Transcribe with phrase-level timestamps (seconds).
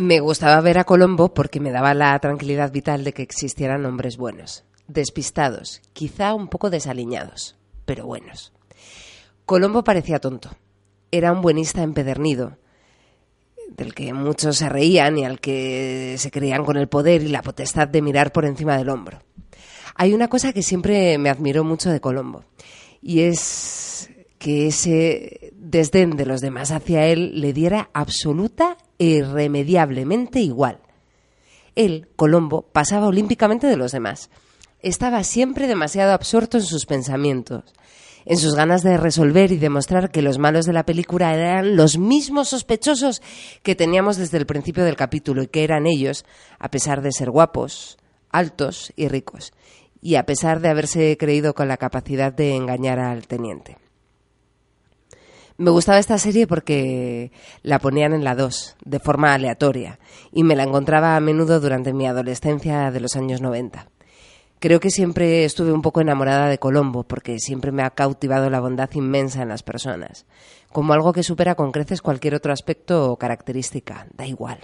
[0.00, 4.16] Me gustaba ver a Colombo porque me daba la tranquilidad vital de que existieran hombres
[4.16, 8.54] buenos, despistados, quizá un poco desaliñados, pero buenos.
[9.44, 10.56] Colombo parecía tonto.
[11.10, 12.56] Era un buenista empedernido,
[13.76, 17.42] del que muchos se reían y al que se creían con el poder y la
[17.42, 19.18] potestad de mirar por encima del hombro.
[19.96, 22.46] Hay una cosa que siempre me admiró mucho de Colombo,
[23.02, 24.08] y es
[24.38, 30.80] que ese desdén de los demás hacia él le diera absoluta irremediablemente igual.
[31.74, 34.30] Él, Colombo, pasaba olímpicamente de los demás.
[34.80, 37.64] Estaba siempre demasiado absorto en sus pensamientos,
[38.26, 41.98] en sus ganas de resolver y demostrar que los malos de la película eran los
[41.98, 43.22] mismos sospechosos
[43.62, 46.24] que teníamos desde el principio del capítulo y que eran ellos,
[46.58, 47.98] a pesar de ser guapos,
[48.30, 49.52] altos y ricos,
[50.02, 53.78] y a pesar de haberse creído con la capacidad de engañar al teniente.
[55.60, 57.32] Me gustaba esta serie porque
[57.62, 59.98] la ponían en la 2, de forma aleatoria,
[60.32, 63.86] y me la encontraba a menudo durante mi adolescencia de los años 90.
[64.58, 68.58] Creo que siempre estuve un poco enamorada de Colombo, porque siempre me ha cautivado la
[68.58, 70.24] bondad inmensa en las personas,
[70.72, 74.60] como algo que supera con creces cualquier otro aspecto o característica, da igual.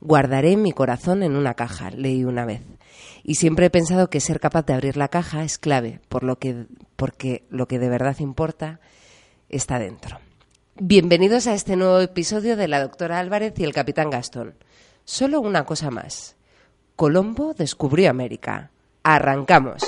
[0.00, 2.62] Guardaré mi corazón en una caja, leí una vez.
[3.24, 6.38] Y siempre he pensado que ser capaz de abrir la caja es clave, por lo
[6.38, 8.78] que, porque lo que de verdad importa
[9.50, 10.18] está dentro.
[10.76, 14.54] Bienvenidos a este nuevo episodio de la doctora Álvarez y el capitán Gastón.
[15.04, 16.36] Solo una cosa más.
[16.96, 18.70] Colombo descubrió América.
[19.02, 19.82] Arrancamos.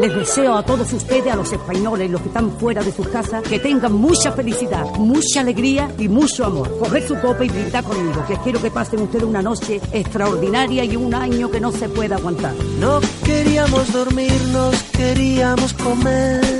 [0.00, 3.42] Les deseo a todos ustedes, a los españoles, los que están fuera de sus casas,
[3.42, 6.78] que tengan mucha felicidad, mucha alegría y mucho amor.
[6.78, 10.94] Coger su copa y brindar conmigo, que quiero que pasen ustedes una noche extraordinaria y
[10.94, 12.54] un año que no se pueda aguantar.
[12.78, 16.57] No queríamos dormirnos, queríamos comer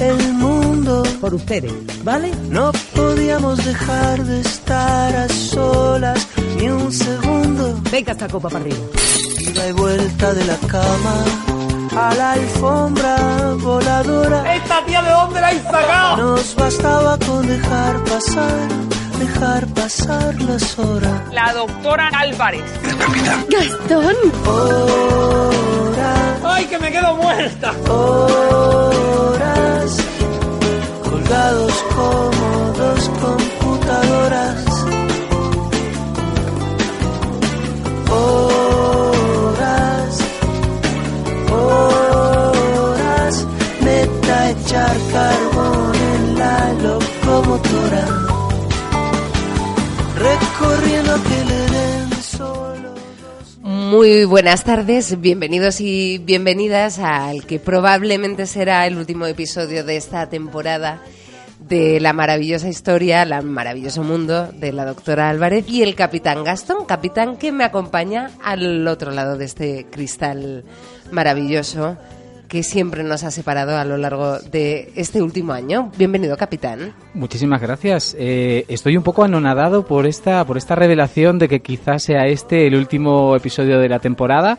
[0.00, 1.02] el mundo.
[1.20, 2.30] Por ustedes, ¿vale?
[2.48, 6.26] No podíamos dejar de estar a solas
[6.58, 7.80] ni un segundo.
[7.90, 8.78] Venga esta copa para arriba.
[9.40, 11.14] Ida y vuelta de la cama
[11.96, 13.16] a la alfombra
[13.58, 14.54] voladora.
[14.54, 16.16] ¿Esta tía de dónde la habéis sacado?
[16.16, 18.68] Nos bastaba con dejar pasar,
[19.18, 21.20] dejar pasar las horas.
[21.32, 22.62] La doctora Álvarez.
[23.48, 24.14] Gastón.
[24.46, 27.72] Horas, ¡Ay, que me quedo muerta!
[27.88, 28.89] horas,
[31.30, 34.64] colgados como dos computadoras.
[38.10, 39.38] Horas,
[41.52, 43.46] horas,
[43.80, 48.06] meta echar carbón en la locomotora.
[50.16, 52.90] Recorriendo que le den solo.
[53.62, 60.28] Muy buenas tardes, bienvenidos y bienvenidas al que probablemente será el último episodio de esta
[60.28, 61.00] temporada
[61.70, 66.84] de la maravillosa historia, el maravilloso mundo de la doctora Álvarez y el capitán Gastón,
[66.84, 70.64] capitán que me acompaña al otro lado de este cristal
[71.12, 71.96] maravilloso
[72.48, 75.92] que siempre nos ha separado a lo largo de este último año.
[75.96, 76.92] Bienvenido, capitán.
[77.14, 78.16] Muchísimas gracias.
[78.18, 82.66] Eh, estoy un poco anonadado por esta, por esta revelación de que quizás sea este
[82.66, 84.58] el último episodio de la temporada.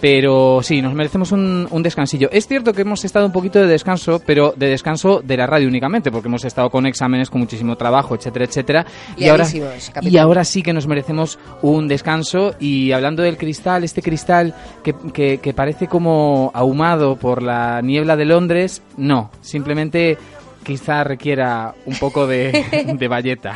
[0.00, 2.28] Pero sí, nos merecemos un, un descansillo.
[2.30, 5.66] Es cierto que hemos estado un poquito de descanso, pero de descanso de la radio
[5.68, 8.86] únicamente, porque hemos estado con exámenes, con muchísimo trabajo, etcétera, etcétera.
[9.16, 10.12] Y ahora, Liadísimos, capitán.
[10.12, 12.54] y ahora sí que nos merecemos un descanso.
[12.60, 14.54] Y hablando del cristal, este cristal
[14.84, 20.16] que, que, que parece como ahumado por la niebla de Londres, no, simplemente
[20.64, 23.54] quizá requiera un poco de, de valleta.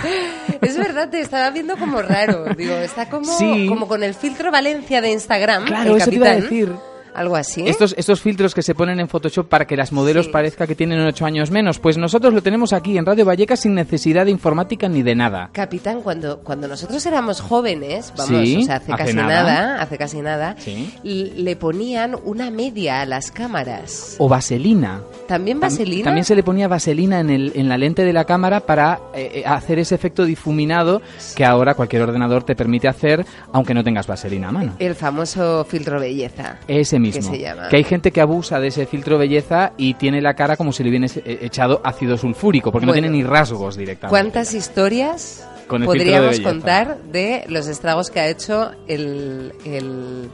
[0.60, 2.46] Es verdad, te estaba viendo como raro.
[2.56, 3.66] Digo, está como, Sí.
[3.68, 5.64] como con el filtro Valencia de Instagram.
[5.66, 6.72] Claro, el eso te iba a decir.
[7.14, 7.62] Algo así.
[7.66, 10.32] Estos, estos filtros que se ponen en Photoshop para que las modelos Sí.
[10.32, 13.74] parezca que tienen ocho años menos, pues nosotros lo tenemos aquí en Radio Vallecas sin
[13.74, 15.50] necesidad de informática ni de nada.
[15.52, 19.42] Capitán, cuando, cuando nosotros éramos jóvenes, vamos, Sí, o sea, hace, hace casi nada.
[19.42, 19.82] nada.
[19.82, 20.92] hace casi nada, Sí.
[21.02, 24.16] le ponían una media a las cámaras.
[24.18, 25.00] O vaselina.
[25.28, 26.04] ¿También Tam- vaselina?
[26.04, 29.30] También se le ponía vaselina en, el, en la lente de la cámara para eh,
[29.36, 31.02] eh, hacer ese efecto difuminado
[31.36, 34.74] que ahora cualquier ordenador te permite hacer, aunque no tengas vaselina a mano.
[34.78, 36.58] El famoso filtro belleza.
[36.68, 37.30] Ese mismo.
[37.32, 37.68] se llama?
[37.68, 40.82] Que hay gente que abusa de ese filtro belleza y tiene la cara como si
[40.82, 43.00] le hubiese eh, echado ácido sulfúrico, porque Bueno.
[43.00, 44.10] no tiene ni rasgos directamente.
[44.10, 50.30] ¿Cuántas historias Con de podríamos contar de los estragos que ha hecho el, el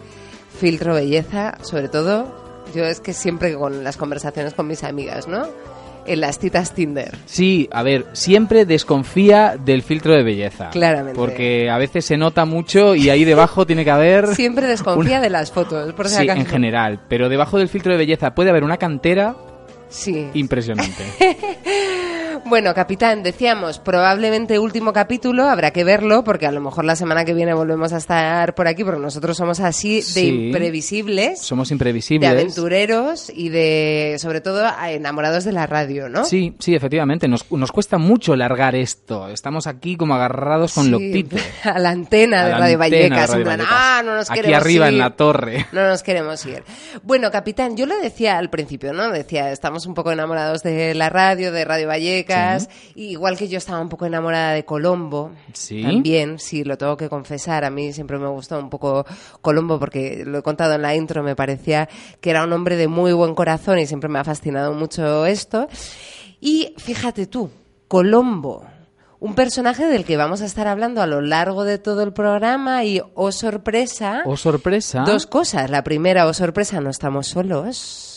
[0.58, 1.58] filtro belleza?
[1.62, 5.46] Sobre todo, yo es que siempre con las conversaciones con mis amigas, ¿no?
[6.08, 7.14] En las citas Tinder.
[7.26, 10.70] Sí, a ver, siempre desconfía del filtro de belleza.
[10.70, 11.18] Claramente.
[11.18, 14.26] Porque a veces se nota mucho y ahí debajo tiene que haber...
[14.34, 16.40] Siempre desconfía una- de las fotos, por si Sí, acaso.
[16.40, 17.00] en general.
[17.08, 19.36] Pero debajo del filtro de belleza puede haber una cantera
[19.90, 20.28] Sí.
[20.34, 21.02] impresionante.
[22.48, 27.24] Bueno, capitán, decíamos, probablemente último capítulo, habrá que verlo, porque a lo mejor la semana
[27.26, 30.46] que viene volvemos a estar por aquí, porque nosotros somos así de Sí.
[30.46, 32.30] imprevisibles, Somos de imprevisibles.
[32.30, 36.24] aventureros y de, sobre todo, a- enamorados de la radio, ¿no?
[36.24, 37.28] Sí, sí, efectivamente.
[37.28, 39.28] Nos, nos cuesta mucho largar esto.
[39.28, 41.26] Estamos aquí como agarrados con Sí.
[41.64, 43.76] A la antena A de la Radio antena de Vallecas, Radio en plan, Vallecas.
[43.78, 44.98] ah, no nos Aquí queremos arriba en ir.
[45.00, 45.66] la torre.
[45.72, 46.62] No nos queremos ir.
[47.02, 49.10] Bueno, capitán, yo lo decía al principio, ¿no?
[49.10, 52.37] Decía, estamos un poco enamorados de la radio, de Radio Vallecas,
[52.94, 55.30] igual que yo estaba un poco enamorada de Colombo.
[55.52, 55.82] Sí.
[55.82, 57.64] También, sí, lo tengo que confesar.
[57.64, 59.04] A mí siempre me gustó un poco
[59.40, 61.88] Colombo porque lo he contado en la intro, me parecía
[62.20, 65.68] que era un hombre de muy buen corazón y siempre me ha fascinado mucho esto.
[66.40, 67.50] Y fíjate tú,
[67.88, 68.64] Colombo,
[69.20, 72.84] un personaje del que vamos a estar hablando a lo largo de todo el programa
[72.84, 75.02] y, oh sorpresa, Oh, sorpresa.
[75.04, 75.70] dos cosas.
[75.70, 78.07] La primera, oh sorpresa, no estamos solos.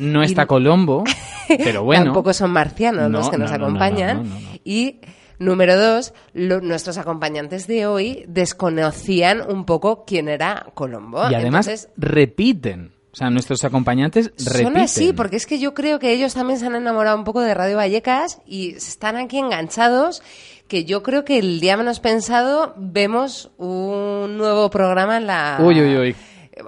[0.00, 1.04] No está Colombo,
[1.58, 2.04] pero bueno.
[2.06, 4.28] Tampoco son marcianos No, los que nos no, no, no, acompañan.
[4.28, 4.36] no.
[4.64, 5.00] Y
[5.38, 11.30] número dos, lo- nuestros acompañantes de hoy desconocían un poco quién era Colombo.
[11.30, 12.92] Y además Entonces, repiten.
[13.12, 14.62] O sea, nuestros acompañantes repiten.
[14.66, 17.40] son así, porque es que yo creo que ellos también se han enamorado un poco
[17.40, 20.22] de Radio Vallecas y están aquí enganchados.
[20.68, 25.58] Que yo creo que el día menos pensado vemos un nuevo programa en la.
[25.60, 26.16] Uy, uy, uy.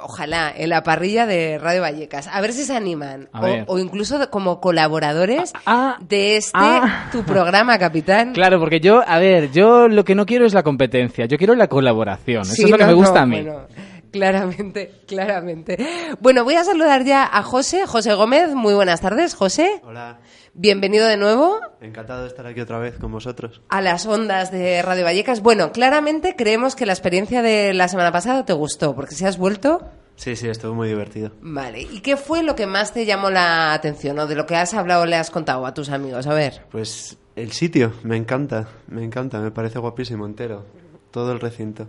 [0.01, 2.29] Ojalá, en la parrilla de Radio Vallecas.
[2.29, 3.29] A ver si se animan.
[3.33, 3.65] A O, ver.
[3.67, 7.09] o incluso como colaboradores Ah, de este, ah.
[7.13, 8.33] tu programa, capitán.
[8.33, 11.55] Claro, porque yo, a ver, yo lo que no quiero es la competencia, yo quiero
[11.55, 12.43] la colaboración.
[12.43, 13.43] Eso es lo que me gusta no, a mí.
[13.43, 13.67] bueno,
[14.13, 15.77] claramente, claramente.
[16.21, 18.55] Bueno, voy a saludar ya a José, José Gómez.
[18.55, 19.81] Muy buenas tardes, José.
[19.85, 20.19] Hola,
[20.55, 23.63] Bienvenido de nuevo encantado de estar aquí otra vez con vosotros.
[23.71, 25.41] a las ondas de Radio Vallecas.
[25.41, 29.39] Bueno, claramente creemos que la experiencia de la semana pasada te gustó, porque si has
[29.39, 29.81] vuelto,
[30.15, 31.33] Sí, sí, estuvo muy divertido.
[31.41, 31.81] vale.
[31.81, 34.75] ¿Y qué fue lo que más te llamó la atención o de lo que has
[34.75, 36.27] hablado o le has contado a tus amigos?
[36.27, 36.67] A ver.
[36.71, 40.67] Pues el sitio, me encanta, me encanta, me parece guapísimo entero,
[41.11, 41.89] todo el recinto.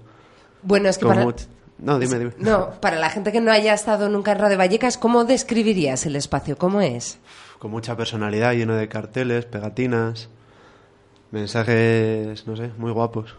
[0.64, 1.26] Bueno, es que para...
[1.80, 2.32] No, dime, dime.
[2.38, 6.16] No, para la gente que no haya estado nunca en Radio Vallecas, ¿cómo describirías el
[6.16, 6.58] espacio?
[6.58, 7.20] ¿Cómo es?
[7.64, 10.28] Con mucha personalidad, lleno de carteles, pegatinas,
[11.32, 13.38] mensajes, no sé, muy guapos.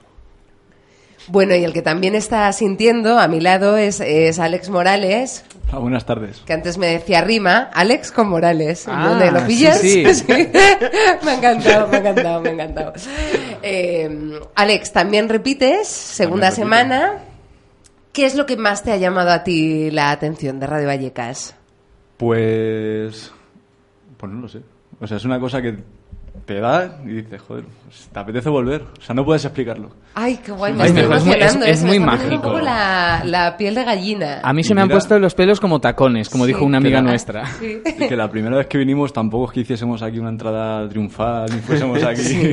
[1.28, 5.76] Bueno, y el que también está sintiendo a mi lado es, es Alex Morales, Ah,
[5.76, 6.40] buenas tardes.
[6.46, 8.86] que antes me decía rima, Alex con Morales.
[8.88, 9.78] Ah, ¿Dónde lo sí, pillas?
[9.80, 10.02] sí.
[11.22, 12.92] me ha encantado, me ha encantado, me ha encantado.
[13.60, 17.18] Eh, Alex, también repites, segunda semana.
[18.14, 21.54] ¿Qué es lo que más te ha llamado a ti la atención de Radio Vallecas?
[22.16, 23.30] Pues.
[24.24, 24.62] Pues no lo sé.
[25.00, 25.76] O sea, es una cosa que
[26.46, 28.82] te da y dices, joder, pues, te apetece volver.
[28.98, 29.90] O sea, no puedes explicarlo.
[30.16, 32.06] Ay, qué guay, me Ay, estoy me- es muy- es- eh, es me muy poniendo
[32.24, 32.34] mágico.
[32.34, 34.40] un poco la, la piel de gallina.
[34.42, 36.48] A mí Y se me han mira- puesto los pelos como tacones, como Sí.
[36.48, 37.46] dijo una amiga Pero- nuestra.
[37.60, 37.78] Sí.
[37.84, 41.46] Y que la primera vez que vinimos tampoco es que hiciésemos aquí una entrada triunfal
[41.52, 42.52] ni fuésemos aquí.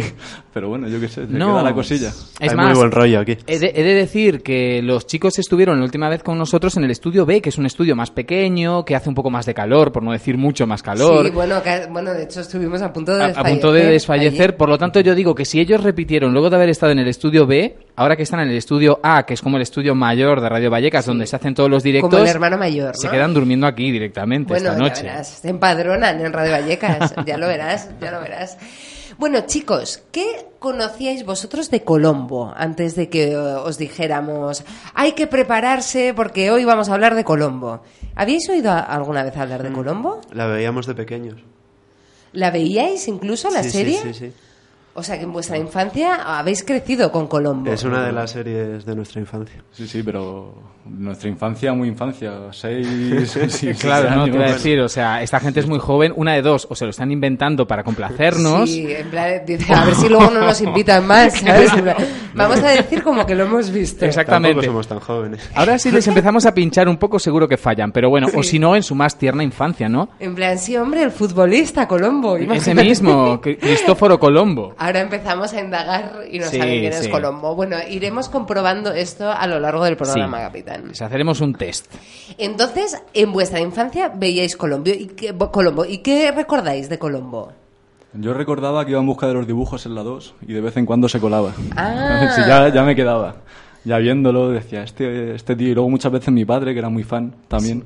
[0.53, 1.53] Pero bueno, yo qué sé, te No.
[1.53, 2.09] queda la cosilla.
[2.09, 3.37] Es Hay más, muy buen rollo aquí.
[3.47, 6.83] He de, he de decir que los chicos estuvieron la última vez con nosotros en
[6.85, 9.53] el estudio B, que es un estudio más pequeño, que hace un poco más de
[9.53, 11.25] calor, por no decir mucho más calor.
[11.25, 13.51] Sí, bueno, que- bueno, de hecho estuvimos a punto de a, a desfallecer.
[13.79, 14.49] Punto de desfallecer.
[14.51, 14.57] allí.
[14.57, 17.07] Por lo tanto, yo digo que si ellos repitieron luego de haber estado en el
[17.07, 20.41] estudio B, ahora que están en el estudio A, que es como el estudio mayor
[20.41, 23.33] de Radio Vallecas, donde se hacen todos los directos, Como el hermano mayor, se quedan
[23.33, 25.03] durmiendo aquí directamente Bueno, esta ya noche.
[25.03, 28.57] verás, se empadronan en Radio Vallecas, ya lo verás, ya lo verás.
[29.17, 34.63] Bueno, chicos, ¿qué conocíais vosotros de Colombo antes de que eh, os dijéramos
[34.95, 37.83] hay que prepararse porque hoy vamos a hablar de Colombo?
[38.15, 39.63] ¿Habíais oído alguna vez hablar Mm.
[39.67, 40.21] de Colombo?
[40.33, 41.35] La veíamos de pequeños.
[42.33, 43.99] ¿La veíais incluso la Sí, sí, serie?
[44.01, 44.31] Sí, sí,
[44.93, 47.71] O sea que en vuestra infancia habéis crecido con Colombo.
[47.71, 49.63] Es una de las series de nuestra infancia.
[49.71, 50.53] Sí, sí, pero
[50.85, 52.31] nuestra infancia, muy infancia.
[52.51, 52.87] Seis,
[53.49, 56.33] sí, Claro, no, te iba a decir, o sea, esta gente es muy joven, una
[56.33, 59.95] de dos, o se lo están inventando para complacernos, Sí, en plan, dice, a ver
[59.95, 61.41] si luego no nos invitan más,
[62.33, 64.05] Vamos a decir como que lo hemos visto.
[64.05, 64.55] Exactamente.
[64.61, 65.49] Tampoco somos tan jóvenes.
[65.55, 68.57] Ahora sí les empezamos a pinchar un poco, seguro que fallan, pero bueno, o si
[68.59, 70.09] no, en su más tierna infancia, ¿no?
[70.19, 72.37] En plan, sí, hombre, el futbolista Colombo.
[72.37, 74.73] Ese mismo, Cri- Cristóforo Colombo.
[74.83, 77.09] Ahora empezamos a indagar y no Sí, saben quién es sí.
[77.11, 77.53] Colombo.
[77.55, 80.43] Bueno, iremos comprobando esto a lo largo del programa, Sí.
[80.43, 80.87] capitán.
[80.87, 81.93] Les haceremos un test.
[82.39, 84.89] Entonces, en vuestra infancia veíais Colombo.
[84.89, 85.85] ¿Y qué, Colombo.
[85.85, 87.51] ¿Y qué recordáis de Colombo?
[88.13, 90.75] Yo recordaba que iba en busca de los dibujos en la 2 y de vez
[90.77, 91.51] en cuando se colaba.
[91.75, 92.31] Ah.
[92.35, 93.35] Sí, ya, ya me quedaba.
[93.85, 95.69] Ya viéndolo, decía, este, este tío.
[95.69, 97.83] Y luego muchas veces mi padre, que era muy fan también,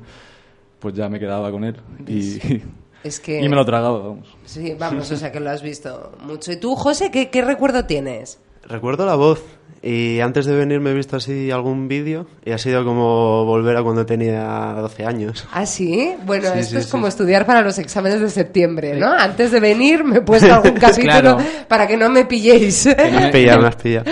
[0.80, 1.76] pues ya me quedaba con él.
[2.06, 2.38] Y,
[3.06, 3.40] Es que...
[3.40, 4.28] y me lo tragaba, vamos.
[4.44, 6.50] Sí, vamos, o sea que lo has visto mucho.
[6.50, 8.40] ¿Y tú, José, qué, qué recuerdo tienes?
[8.64, 9.40] Recuerdo la voz,
[9.82, 13.76] Y antes de venir me he visto así algún vídeo y ha sido como volver
[13.76, 14.42] a cuando tenía
[14.80, 15.46] 12 años.
[15.52, 16.12] ¿Ah, sí?
[16.24, 16.90] Bueno, Sí, esto sí, es sí.
[16.90, 19.12] como estudiar para los exámenes de septiembre, ¿no?
[19.12, 21.06] Antes de venir me he puesto algún capítulo
[21.36, 21.38] Claro.
[21.68, 22.86] para que no me pilléis.
[22.86, 22.92] Me
[23.26, 24.04] has pillado, me has pillado.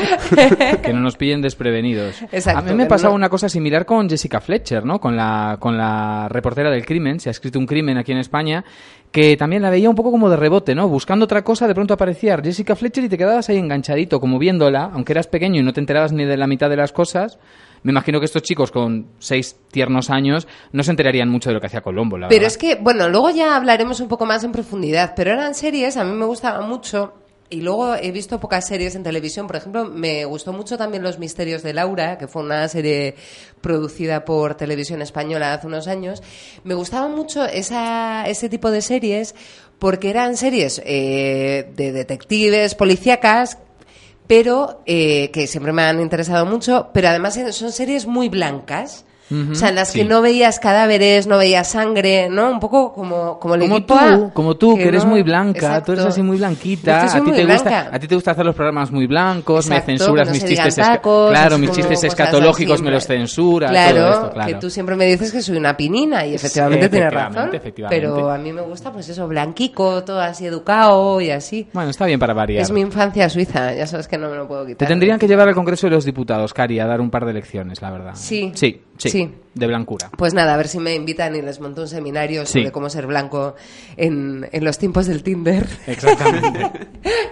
[0.82, 2.22] que no nos pillen desprevenidos.
[2.30, 5.00] Exacto, a mí me que pasaba no- una cosa similar con Jessica Fletcher, ¿no?
[5.00, 7.18] Con la, con la reportera del crimen.
[7.18, 8.64] Se ha escrito un crimen aquí en España
[9.10, 10.88] que también la veía un poco como de rebote, ¿no?
[10.88, 14.90] Buscando otra cosa, de pronto aparecía Jessica Fletcher y te quedabas ahí enganchadito, como viéndola,
[14.92, 17.38] aunque eras pequeño y no te enterabas ni de la mitad de las cosas.
[17.82, 21.60] Me imagino que estos chicos con seis tiernos años no se enterarían mucho de lo
[21.60, 22.46] que hacía Colombo, la Pero verdad.
[22.52, 26.04] es que, bueno, luego ya hablaremos un poco más en profundidad, pero eran series, a
[26.04, 27.12] mí me gustaban mucho.
[27.50, 29.46] Y luego he visto pocas series en televisión.
[29.46, 33.16] Por ejemplo, me gustó mucho también Los Misterios de Laura, que fue una serie
[33.60, 36.22] producida por Televisión Española hace unos años.
[36.64, 39.34] Me gustaba mucho esa, ese tipo de series
[39.78, 43.58] porque eran series eh, de detectives, policíacas,
[44.26, 49.04] pero eh, que siempre me han interesado mucho, pero además son series muy blancas.
[49.30, 52.50] O sea, en las que no veías cadáveres, no veías sangre, ¿no?
[52.50, 55.92] Un poco como, como Como tú, A, como tú, que, eres no- muy blanca, tú
[55.92, 56.08] eres Exacto.
[56.08, 57.90] así muy blanquita, que a ti te gusta, blanca.
[57.92, 60.44] a ti te gusta hacer los programas muy blancos, Exacto, me censuras que no mis
[60.50, 64.48] chistes, tacos, claro, mis chistes escatológicos me los censuras, Claro, todo esto, claro.
[64.52, 67.54] que tú siempre me dices que soy una pinina y efectivamente tienes razón.
[67.54, 68.00] efectivamente.
[68.06, 71.66] Pero a mí me gusta pues eso, blanquico, todo así educado y así.
[71.72, 72.62] Bueno, está bien para variar.
[72.62, 74.78] Es mi infancia suiza, ya sabes que no me lo puedo quitar.
[74.78, 77.32] Te tendrían que llevar al Congreso de los Diputados, Cari, a dar un par de
[77.32, 78.12] lecciones, la verdad.
[78.14, 78.52] Sí.
[78.54, 79.30] Sí, sí.
[79.54, 80.10] De blancura.
[80.16, 82.58] Pues nada, a ver si me invitan y les monto un seminario Sí.
[82.60, 83.54] sobre cómo ser blanco
[83.96, 85.66] en, en los tiempos del Tinder.
[85.86, 86.70] Exactamente.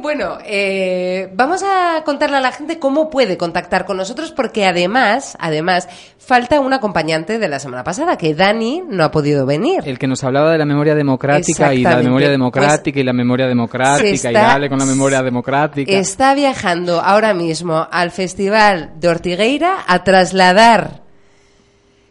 [0.00, 5.36] Bueno, eh, vamos a contarle a la gente cómo puede contactar con nosotros porque además,
[5.40, 9.80] además, falta un acompañante de la semana pasada, que Dani no ha podido venir.
[9.86, 13.12] El que nos hablaba de la memoria democrática y la memoria Pues, democrática y la
[13.12, 15.90] memoria democrática y dale con la memoria democrática.
[15.92, 21.07] Está viajando ahora mismo al Festival de Ortigueira a trasladar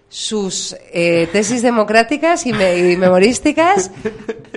[0.09, 3.91] sus eh, tesis democráticas y, me- y memorísticas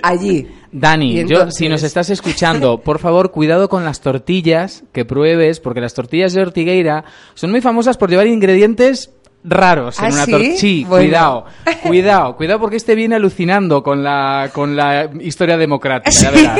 [0.01, 0.47] allí.
[0.71, 5.81] Dani, yo, si nos estás escuchando, por favor, cuidado con las tortillas que pruebes, porque
[5.81, 7.03] las tortillas de Ortigueira
[7.33, 9.11] son muy famosas por llevar ingredientes
[9.43, 10.31] raros en ¿Ah, una sí?
[10.31, 10.57] tortilla.
[10.57, 11.05] Sí, Bueno.
[11.05, 11.45] cuidado,
[11.83, 16.59] cuidado, cuidado porque este viene alucinando con la, con la historia democrática, ya verás.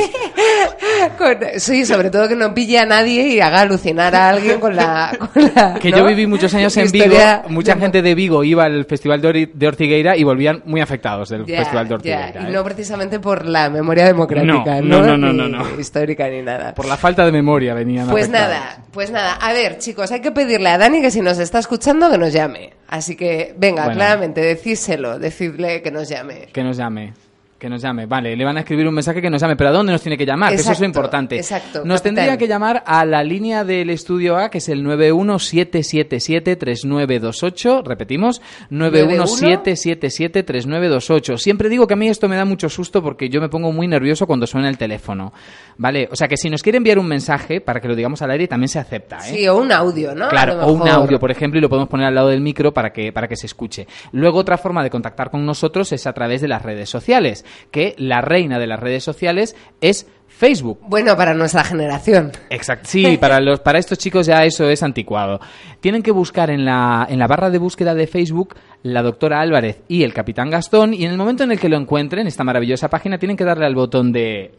[1.18, 4.76] Con- sí, sobre todo que no pille a nadie y haga alucinar a alguien con
[4.76, 5.12] la...
[5.34, 5.98] con la, Que ¿no?
[6.00, 7.16] yo viví muchos años en Vigo,
[7.50, 10.82] mucha de- gente de Vigo iba al Festival de, Ori- de Ortigueira y volvían muy
[10.82, 12.42] afectados del Festival de Ortigueira.
[12.42, 12.52] y ¿eh?
[12.52, 15.02] no precisamente por la memoria democrática, No, ¿no?
[15.02, 15.80] no, no, no, Ni no, no.
[15.80, 16.74] histórica ni nada.
[16.76, 18.50] Por la falta de memoria venían Pues afectados.
[18.56, 19.34] nada, pues nada.
[19.34, 22.34] A ver, chicos, hay que pedirle a Dani que si nos está escuchando que nos
[22.34, 22.74] llame.
[22.88, 23.98] Así que, venga, Bueno.
[24.00, 26.50] claramente, decíselo, decidle que nos llame.
[26.52, 27.14] Que nos llame.
[27.62, 28.08] Que nos llame.
[28.08, 29.56] Vale, le van a escribir un mensaje que nos llame.
[29.56, 30.50] Pero ¿a dónde nos tiene que llamar?
[30.50, 31.36] Que eso es lo importante.
[31.36, 32.16] exacto, Nos capitán.
[32.16, 37.84] tendría que llamar a la línea del estudio A, que es el 917773928.
[37.86, 38.42] Repetimos,
[38.72, 41.38] 917773928.
[41.38, 43.88] Siempre digo que a mí esto me da mucho susto porque yo me pongo muy
[43.88, 45.32] nervioso cuando suena el teléfono.
[45.78, 46.10] ¿Vale?
[46.12, 48.48] O sea que si nos quiere enviar un mensaje para que lo digamos al aire,
[48.48, 49.36] también se acepta, ¿eh?
[49.36, 50.30] Sí, o un audio, ¿no?
[50.30, 52.92] Claro, o un audio, por ejemplo, y lo podemos poner al lado del micro para
[52.92, 53.88] que, para que se escuche.
[54.12, 57.96] Luego, otra forma de contactar con nosotros es a través de las redes sociales, que
[57.98, 60.80] la reina de las redes sociales es Facebook.
[60.88, 62.32] Bueno, para nuestra generación.
[62.50, 62.88] Exacto.
[62.90, 65.40] Sí, para los, para estos chicos ya eso es anticuado.
[65.82, 69.82] Tienen que buscar en la, en la barra de búsqueda de Facebook la doctora Álvarez
[69.88, 72.90] y el capitán Gastón, y en el momento en el que lo encuentren, esta maravillosa
[72.90, 74.56] página, tienen que darle al botón de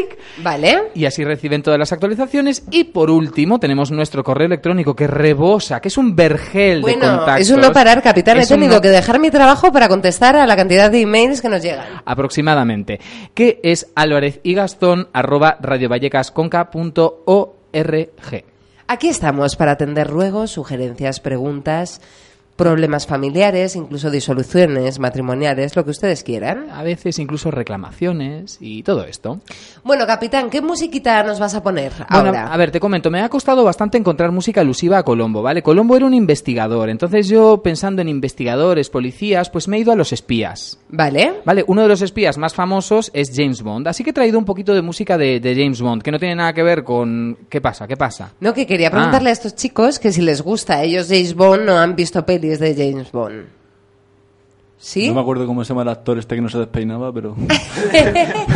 [0.00, 0.84] like ¿Vale?
[0.94, 2.62] y así reciben todas las actualizaciones.
[2.70, 7.00] Y por último, tenemos nuestro correo electrónico que rebosa, que es un vergel de Bueno,
[7.18, 7.40] contactos.
[7.40, 8.38] es un no parar, capitán.
[8.38, 11.40] Es He tenido no- que dejar mi trabajo para contestar a la cantidad de emails
[11.40, 11.86] que nos llegan.
[12.04, 13.00] aproximadamente,
[13.34, 18.44] que es Álvarez y Gastón arroba radiovallecasconca.org.
[18.88, 22.00] Aquí estamos para atender ruegos, sugerencias, preguntas,
[22.62, 26.68] problemas familiares, incluso disoluciones matrimoniales, lo que ustedes quieran.
[26.70, 29.40] A veces incluso reclamaciones y todo esto.
[29.84, 32.52] Bueno, capitán, ¿qué musiquita nos vas a poner Bueno, ahora?
[32.52, 35.62] a ver, te comento, me ha costado bastante encontrar música alusiva a Colombo, ¿vale?
[35.62, 39.96] Colombo era un investigador, entonces yo pensando en investigadores, policías, pues me he ido a
[39.96, 40.78] los espías.
[40.88, 41.40] ¿Vale?
[41.44, 44.44] Vale, uno de los espías más famosos es James Bond, así que he traído un
[44.44, 47.38] poquito de música de, de James Bond, que no tiene nada que ver con...
[47.48, 47.88] ¿Qué pasa?
[47.88, 48.32] ¿Qué pasa?
[48.40, 51.64] No, que quería preguntarle a estos chicos que si les gusta a ellos James Bond
[51.64, 53.44] no han visto pelis de James Bond.
[54.78, 55.06] ¿Sí?
[55.06, 57.36] No me acuerdo cómo se llama el actor este que no se despeinaba, pero...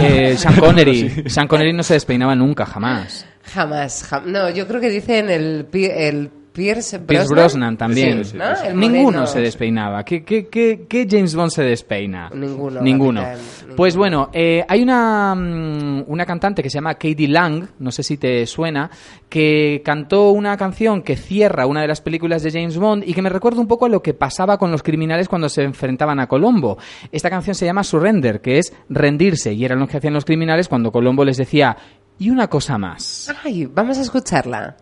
[0.00, 1.24] Eh, Sean Connery.
[1.28, 3.24] Sean Connery no se despeinaba nunca, jamás.
[3.44, 8.24] Jamás, jam- No, yo creo que dicen el, el Pierce Brosnan, Pierce Brosnan también.
[8.24, 8.44] Sí, ¿no?
[8.64, 10.02] El Ninguno se despeinaba.
[10.04, 12.30] ¿Qué, qué, qué, qué James Bond se despeina?
[12.32, 13.20] Ninguno, Ninguno.
[13.22, 17.90] capitán, Pues bueno, eh, hay una, mm, una cantante que se llama Katie Lang, no
[17.92, 18.90] sé si te suena,
[19.28, 23.20] que cantó una canción que cierra una de las películas de James Bond y que
[23.20, 26.26] me recuerda un poco a lo que pasaba con los criminales cuando se enfrentaban a
[26.26, 26.78] Colombo.
[27.12, 30.68] Esta canción se llama Surrender, que es rendirse, y eran lo que hacían los criminales
[30.68, 31.76] cuando Colombo les decía,
[32.18, 33.30] y una cosa más.
[33.44, 34.76] Ay, vamos a escucharla.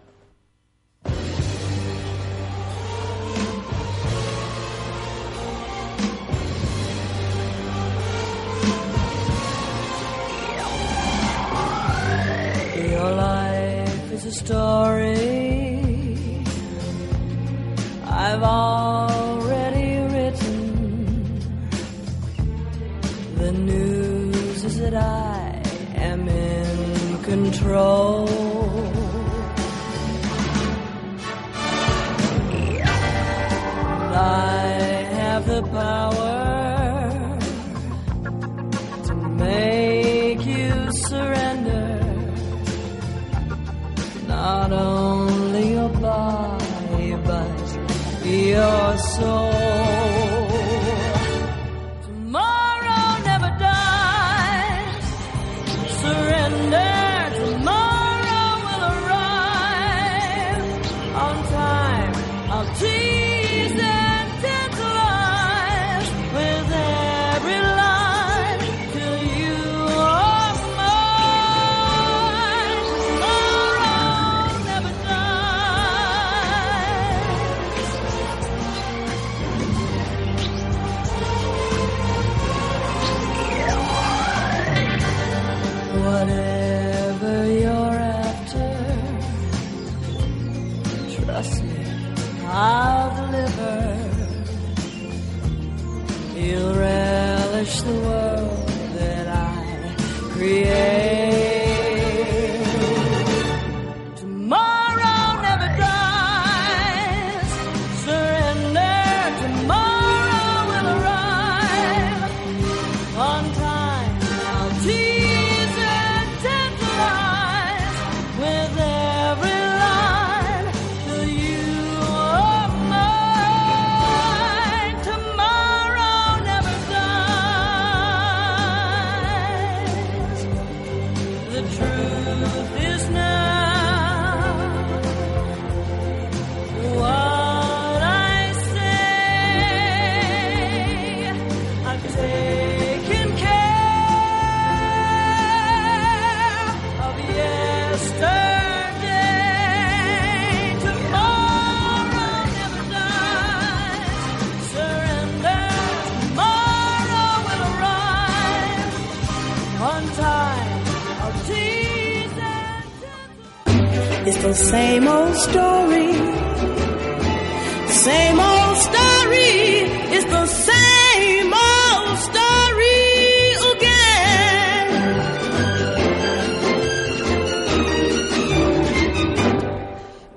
[14.44, 16.42] Story
[18.06, 20.60] I've already written.
[23.36, 25.62] The news is that I
[25.94, 28.28] am in control.
[34.16, 34.66] I
[35.20, 36.23] have the power
[44.44, 47.66] not only your body but
[48.26, 49.93] your soul.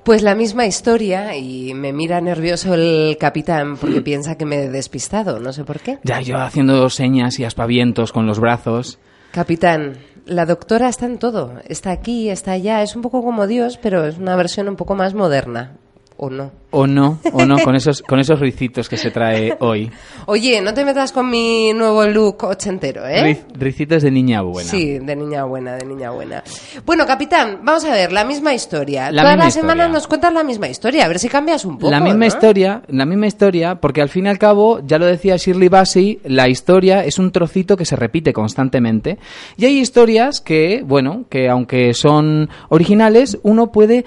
[0.07, 4.69] Pues la misma historia y me mira nervioso el capitán porque piensa que me he
[4.69, 5.99] despistado, no sé por qué.
[6.05, 8.99] Ya yo haciendo señas y aspavientos con los brazos.
[9.31, 13.77] Capitán, la doctora está en todo, está aquí, está allá, es un poco como Dios,
[13.83, 15.75] pero es una versión un poco más moderna,
[16.17, 16.51] ¿o no?
[16.69, 19.89] O no, o no, con esos, con esos ricitos que se trae hoy.
[20.25, 23.23] Oye, no te metas con mi nuevo look ochentero, ¿eh?
[23.23, 24.69] Riz- ricitos de niña buena.
[24.69, 26.43] Sí, de niña buena, de niña buena.
[26.85, 29.11] Bueno, capitán, vamos a ver, la misma historia.
[29.11, 31.77] La Todas misma las semanas nos cuentas la misma historia, a ver si cambias un
[31.77, 31.89] poco.
[31.89, 32.25] la misma ¿no?
[32.25, 36.19] historia, la misma historia, porque al fin y al cabo, ya lo decía Shirley Bassey,
[36.25, 39.17] la historia es un trocito que se repite constantemente.
[39.55, 44.03] Y hay historias que, bueno, que aunque son originales, uno puede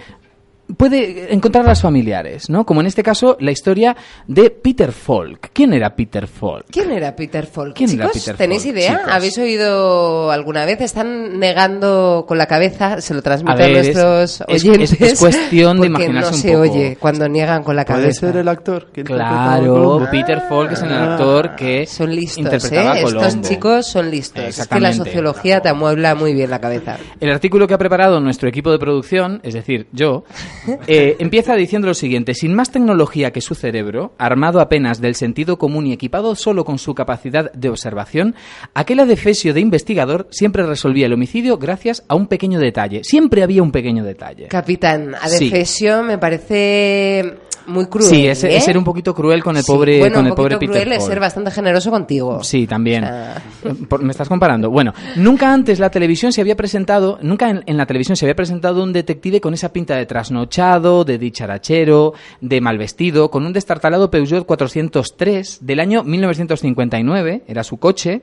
[0.77, 2.65] puede encontrarlas familiares, ¿no?
[2.67, 5.51] Como en este caso la historia de Peter Falk.
[5.53, 6.67] ¿Quién era Peter Falk?
[6.71, 7.75] ¿Quién era Peter Falk?
[7.75, 8.75] ¿Quién Chicos, era Peter ¿tenéis Falk?
[8.77, 8.97] idea?
[8.99, 9.13] Chicos.
[9.13, 10.81] ¿Habéis oído alguna vez?
[10.81, 14.93] Están negando con la cabeza, se lo transmito a, ver, es- nuestros es- oyentes.
[14.93, 16.61] es- es cuestión de imaginarse no un se poco.
[16.63, 18.21] oye cuando niegan con la ¿Puede cabeza.
[18.29, 18.87] ser el actor?
[18.93, 20.07] que Claro?
[20.11, 21.13] Peter Falk es el Ah.
[21.15, 23.01] actor que Son listos, interpretaba ¿eh?
[23.01, 23.27] a Colombo.
[23.29, 24.59] Estos chicos son listos.
[24.59, 26.97] Es que la sociología te amuebla muy bien la cabeza.
[27.21, 30.25] El artículo que ha preparado nuestro equipo de producción, es decir, yo,
[30.87, 35.57] Eh, empieza diciendo lo siguiente, sin más tecnología que su cerebro, armado apenas del sentido
[35.59, 38.35] común y equipado solo con su capacidad de observación,
[38.75, 43.05] aquel adefesio de investigador siempre resolvía el homicidio gracias a un pequeño detalle.
[43.05, 44.49] Siempre había un pequeño detalle.
[44.49, 45.47] Capitán, Sí.
[45.47, 47.39] Adefesio me parece
[47.71, 48.07] muy cruel.
[48.09, 48.57] Sí, es, ¿eh?
[48.57, 50.93] es ser un poquito cruel con el Sí, pobre, bueno, con el pobre Peter cruel
[50.93, 52.43] es ser bastante generoso contigo.
[52.45, 53.05] Sí, también.
[53.05, 53.43] O sea-
[53.89, 54.71] por- ¿Me estás comparando?
[54.71, 58.35] Bueno, nunca antes la televisión se había presentado, nunca en, en la televisión se había
[58.37, 63.53] presentado un detective con esa pinta de trasnochado, de dicharachero, de mal vestido, con un
[63.53, 68.23] destartalado Peugeot 403 del año 1959, era su coche,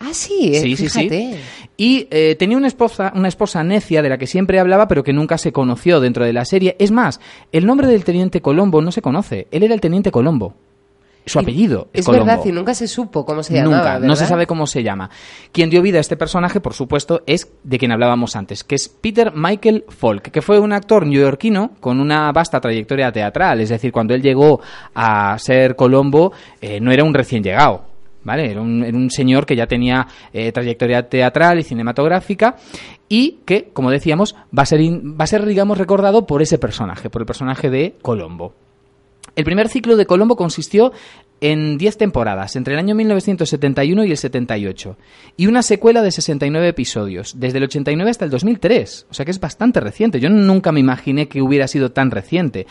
[0.00, 0.98] Ah, sí, eh, Sí, sí, sí.
[1.08, 1.36] fíjate.
[1.76, 5.12] Y eh, tenía una esposa, una esposa necia de la que siempre hablaba, pero que
[5.12, 6.76] nunca se conoció dentro de la serie.
[6.78, 7.20] Es más,
[7.52, 9.46] el nombre del teniente Colombo no se conoce.
[9.50, 10.54] Él era el teniente Colombo.
[11.24, 12.26] Su apellido es, Es Colombo.
[12.26, 13.76] verdad, y nunca se supo cómo se llamaba.
[13.94, 15.08] Nunca, no se sabe cómo se llama.
[15.52, 18.88] Quien dio vida a este personaje, por supuesto, es de quien hablábamos antes, que es
[18.88, 23.60] Peter Michael Falk, que fue un actor neoyorquino con una vasta trayectoria teatral.
[23.60, 24.60] Es decir, cuando él llegó
[24.96, 27.91] a ser Colombo, eh, no era un recién llegado.
[28.24, 32.56] Era un, señor que ya tenía eh, trayectoria teatral y cinematográfica
[33.08, 37.10] y que, como decíamos, va a ser, va a ser, digamos, recordado por ese personaje,
[37.10, 38.54] por el personaje de Colombo.
[39.34, 40.92] El primer ciclo de Colombo consistió
[41.42, 44.96] en 10 temporadas, entre el año 1971 y el 78,
[45.36, 49.32] y una secuela de 69 episodios, desde el 89 hasta el 2003, o sea que
[49.32, 50.20] es bastante reciente.
[50.20, 52.68] Yo nunca me imaginé que hubiera sido tan reciente.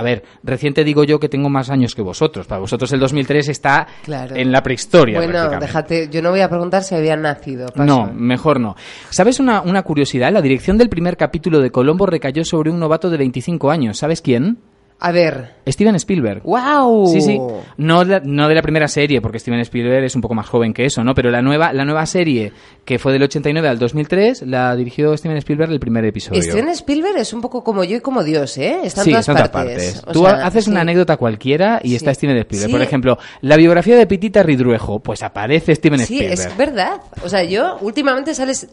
[0.00, 2.46] A ver, reciente digo yo que tengo más años que vosotros.
[2.46, 4.34] Para vosotros el 2003 está Claro.
[4.34, 5.18] en la prehistoria.
[5.18, 7.66] Bueno, déjate, yo no voy a preguntar si habían nacido.
[7.66, 7.84] paso.
[7.84, 8.76] No, mejor no.
[9.10, 10.32] ¿Sabes una, una curiosidad?
[10.32, 13.98] La dirección del primer capítulo de Colombo recayó sobre un novato de 25 años.
[13.98, 14.56] ¿Sabes quién?
[15.02, 15.54] A ver.
[15.66, 16.42] Steven Spielberg.
[16.42, 17.06] ¡Wow!
[17.06, 17.38] Sí, sí.
[17.78, 20.74] No, de- no de la primera serie, porque Steven Spielberg es un poco más joven
[20.74, 21.14] que eso, ¿no?
[21.14, 22.52] Pero la nueva, la nueva serie,
[22.84, 26.42] que fue del 89 al 2003, la dirigió Steven Spielberg el primer episodio.
[26.42, 28.80] Steven Spielberg es un poco como yo y como Dios, ¿eh?
[28.84, 29.94] Está en sí, todas todas partes.
[30.00, 30.12] partes.
[30.12, 30.82] Tú sea, haces una sí.
[30.82, 31.96] anécdota cualquiera y Sí.
[31.96, 32.68] está Steven Spielberg.
[32.68, 32.72] Sí.
[32.72, 36.32] Por ejemplo, la biografía de Pitita Ridruejo, pues aparece Steven Sí, Spielberg.
[36.50, 37.00] es verdad.
[37.24, 38.68] O sea, yo últimamente sales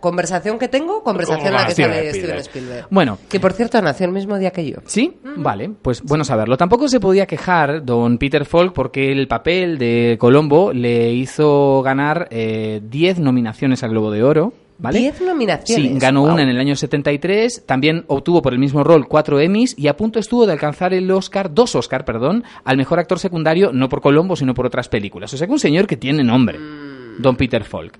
[0.00, 2.42] conversación que tengo, conversación en la que Steven sale Spielberg.
[2.42, 2.86] Steven Spielberg.
[2.90, 3.18] Bueno.
[3.28, 4.78] Que por cierto nació el mismo día que yo.
[4.86, 5.16] ¿Sí?
[5.36, 6.56] Vale, pues bueno saberlo.
[6.56, 12.28] Tampoco se podía quejar don Peter Falk porque el papel de Colombo le hizo ganar
[12.30, 14.52] eh, 10 nominaciones al Globo de Oro.
[14.78, 14.98] ¿Vale?
[14.98, 15.92] 10 nominaciones.
[15.92, 16.32] Sí, ganó Wow.
[16.32, 19.96] una en el año 73, también obtuvo por el mismo rol cuatro Emmys y a
[19.96, 24.00] punto estuvo de alcanzar el Oscar, dos Oscar, perdón, al mejor actor secundario, no por
[24.00, 25.32] Colombo, sino por otras películas.
[25.32, 26.58] O sea que un señor que tiene nombre,
[27.18, 27.96] don Peter Falk.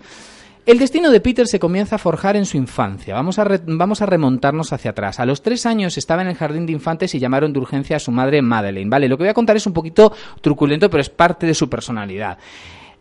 [0.64, 3.14] El destino de Peter se comienza a forjar en su infancia.
[3.14, 5.18] Vamos a, re- vamos a remontarnos hacia atrás.
[5.18, 7.98] A los tres años estaba en el jardín de infantes y llamaron de urgencia a
[7.98, 8.88] su madre Madeleine.
[8.88, 11.68] Vale, lo que voy a contar es un poquito truculento, pero es parte de su
[11.68, 12.38] personalidad.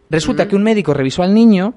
[0.10, 1.76] Resulta que un médico revisó al niño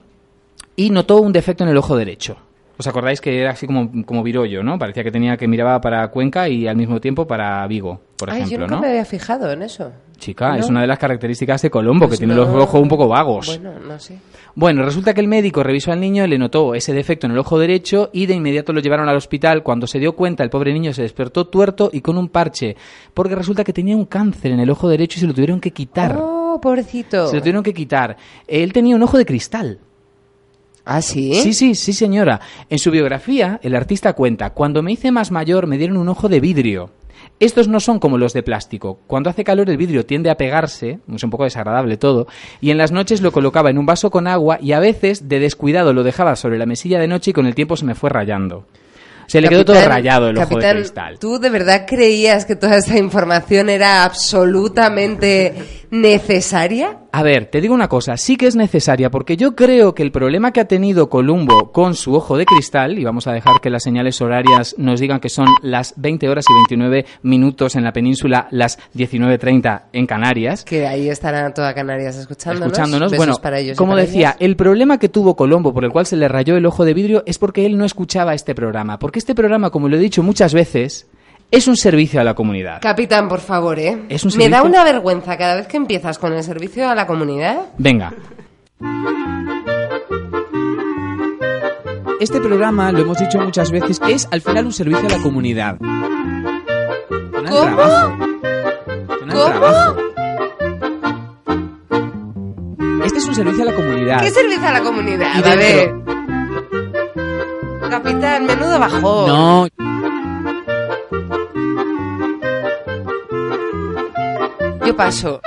[0.75, 2.37] y notó un defecto en el ojo derecho.
[2.79, 4.79] ¿Os acordáis que era así como, como virollo, no?
[4.79, 8.41] Parecía que tenía que miraba para Cuenca y al mismo tiempo para Vigo, por Ay,
[8.41, 8.81] yo ejemplo, nunca ¿no?
[8.83, 9.93] me había fijado en eso.
[10.19, 10.57] Chica, No.
[10.57, 12.45] es una de las características de Colombo, Pues que tiene no.
[12.47, 13.47] los ojos un poco vagos.
[13.61, 14.19] Bueno, no sé.
[14.55, 17.59] Bueno, resulta que el médico revisó al niño, le notó ese defecto en el ojo
[17.59, 19.63] derecho y de inmediato lo llevaron al hospital.
[19.63, 22.77] Cuando se dio cuenta, el pobre niño se despertó tuerto y con un parche,
[23.13, 25.73] porque resulta que tenía un cáncer en el ojo derecho y se lo tuvieron que
[25.73, 26.17] quitar.
[26.21, 27.27] Oh, pobrecito.
[27.29, 28.17] Se lo tuvieron que quitar.
[28.47, 29.81] Él tenía un ojo de cristal.
[30.87, 31.35] ¿Ah, sí?
[31.35, 32.41] Sí, sí, sí, señora.
[32.69, 36.29] En su biografía, el artista cuenta, cuando me hice más mayor me dieron un ojo
[36.29, 36.91] de vidrio.
[37.41, 39.01] Estos no son como los de plástico.
[39.07, 42.27] Cuando hace calor el vidrio tiende a pegarse, es un poco desagradable todo,
[42.61, 45.41] y en las noches lo colocaba en un vaso con agua y a veces de
[45.41, 48.11] descuidado lo dejaba sobre la mesilla de noche y con el tiempo se me fue
[48.11, 48.67] rayando.
[49.27, 51.19] Se le quedó todo rayado el ojo de cristal.
[51.19, 56.99] ¿Tú de verdad creías que toda esta información era absolutamente necesaria?
[57.13, 60.11] A ver, te digo una cosa, sí que es necesaria, porque yo creo que el
[60.11, 63.71] problema que ha tenido Columbo con su ojo de cristal, y vamos a dejar que
[63.71, 67.93] las señales horarias nos digan que son las 20 horas y 29 minutos en la
[67.93, 72.73] península, las 19.30 en Canarias, Que ahí estarán todas Canarias escuchándonos.
[72.73, 73.11] escuchándonos.
[73.13, 74.37] Besos Bueno, para ellos como decía, ellas.
[74.41, 77.23] el problema que tuvo Colombo por el cual se le rayó el ojo de vidrio
[77.27, 78.99] es porque él no escuchaba este programa.
[78.99, 81.07] Porque este programa, como lo he dicho muchas veces,
[81.57, 82.81] es un servicio a la comunidad.
[82.81, 84.05] Capitán, por favor, ¿eh?
[84.09, 86.95] Es un Me da servicio- una vergüenza cada vez que empiezas con el servicio a
[86.95, 87.67] la comunidad.
[87.79, 88.13] Venga.
[92.21, 95.77] Este programa, lo hemos dicho muchas veces, es al final un servicio a la comunidad.
[95.79, 97.63] ¿Cómo?
[97.63, 98.17] trabajo.
[99.21, 99.45] ¿Cómo?
[99.45, 99.97] trabajo.
[103.05, 104.21] Este es un servicio a la comunidad.
[104.23, 105.29] ¿Qué servicio a la comunidad?
[105.37, 105.89] Y a ver.
[105.93, 106.15] dentro-
[107.91, 109.03] Capitán, menudo bajón.
[109.29, 109.67] No,
[114.95, 115.41] Yo paso.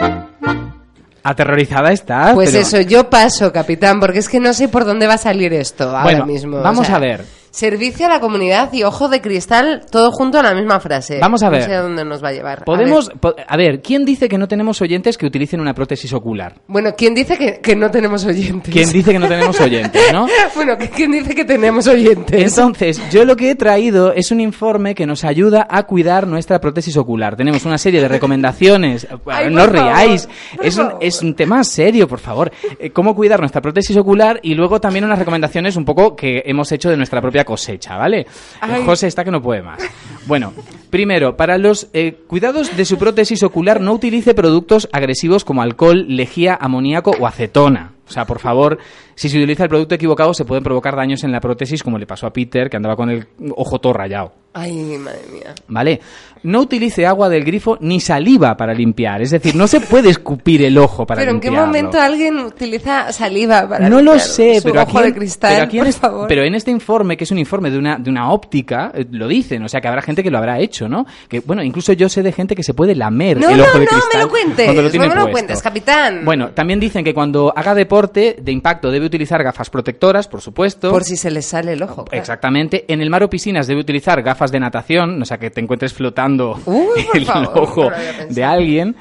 [1.24, 2.34] aterrorizada estás.
[2.34, 5.18] Pues pero- eso, yo paso, capitán, porque es que no sé por dónde va a
[5.18, 6.58] salir esto ahora Bueno, mismo.
[6.58, 7.24] o vamos sea, a ver.
[7.58, 11.18] Servicio a la comunidad y ojo de cristal, todo junto a la misma frase.
[11.20, 11.62] Vamos a ver.
[11.62, 12.60] No sé a dónde nos va a llevar.
[12.62, 13.18] A Podemos, ver.
[13.18, 16.62] po- a ver, ¿quién dice que no tenemos oyentes que utilicen una prótesis ocular?
[16.68, 18.72] Bueno, ¿quién dice que, que no tenemos oyentes?
[18.72, 20.28] ¿Quién dice que no tenemos oyentes, no?
[20.56, 22.56] bueno, ¿quién dice que tenemos oyentes?
[22.56, 26.60] Entonces, yo lo que he traído es un informe que nos ayuda a cuidar nuestra
[26.62, 27.36] prótesis ocular.
[27.36, 29.08] Tenemos una serie de recomendaciones.
[29.26, 30.28] Ay, no riáis.
[30.28, 32.52] favor, Es un, es un tema serio, por favor.
[32.78, 36.72] Eh, cómo cuidar nuestra prótesis ocular y luego también unas recomendaciones un poco que hemos
[36.72, 38.28] hecho de nuestra propia cosecha, ¿vale?
[38.60, 38.84] Ay.
[38.86, 39.82] José está que no puede más.
[40.26, 40.54] Bueno,
[40.90, 46.06] primero, para los eh, cuidados de su prótesis ocular, no utilice productos agresivos como alcohol,
[46.10, 47.94] lejía, amoníaco o acetona.
[48.08, 48.78] O sea, por favor,
[49.16, 52.06] si se utiliza el producto equivocado se pueden provocar daños en la prótesis, como le
[52.08, 54.32] pasó a Peter, que andaba con el ojo todo rayado.
[54.54, 55.54] Ay, madre mía.
[55.68, 56.00] ¿Vale?
[56.42, 59.22] No utilice agua del grifo ni saliva para limpiar.
[59.22, 61.68] Es decir, no se puede escupir el ojo para Pero ¿en qué limpiarlo.
[61.68, 65.14] momento alguien utiliza saliva para No lo limpiar sé, su pero ojo aquí, de en,
[65.14, 66.28] cristal, pero, aquí en por este, favor?
[66.28, 69.28] pero en este informe, que es un informe de una, de una óptica, eh, lo
[69.28, 71.06] dicen, o sea que habrá gente que lo habrá hecho, ¿no?
[71.28, 73.78] Que bueno, incluso yo sé de gente que se puede lamer No, el no, ojo
[73.80, 75.32] de no, cristal me lo cuentes, lo no me lo puesto.
[75.32, 76.22] cuentes, capitán.
[76.26, 80.92] Bueno, también dicen que cuando haga deporte de impacto debe utilizar gafas protectoras, por supuesto.
[80.92, 82.06] Por si se les sale el ojo.
[82.06, 82.22] claro.
[82.22, 82.86] Exactamente.
[82.88, 85.94] En el mar o piscinas debe utilizar gafas de natación, o sea, que te encuentres
[85.94, 87.90] flotando Uy, el favor, ojo
[88.30, 88.96] de alguien.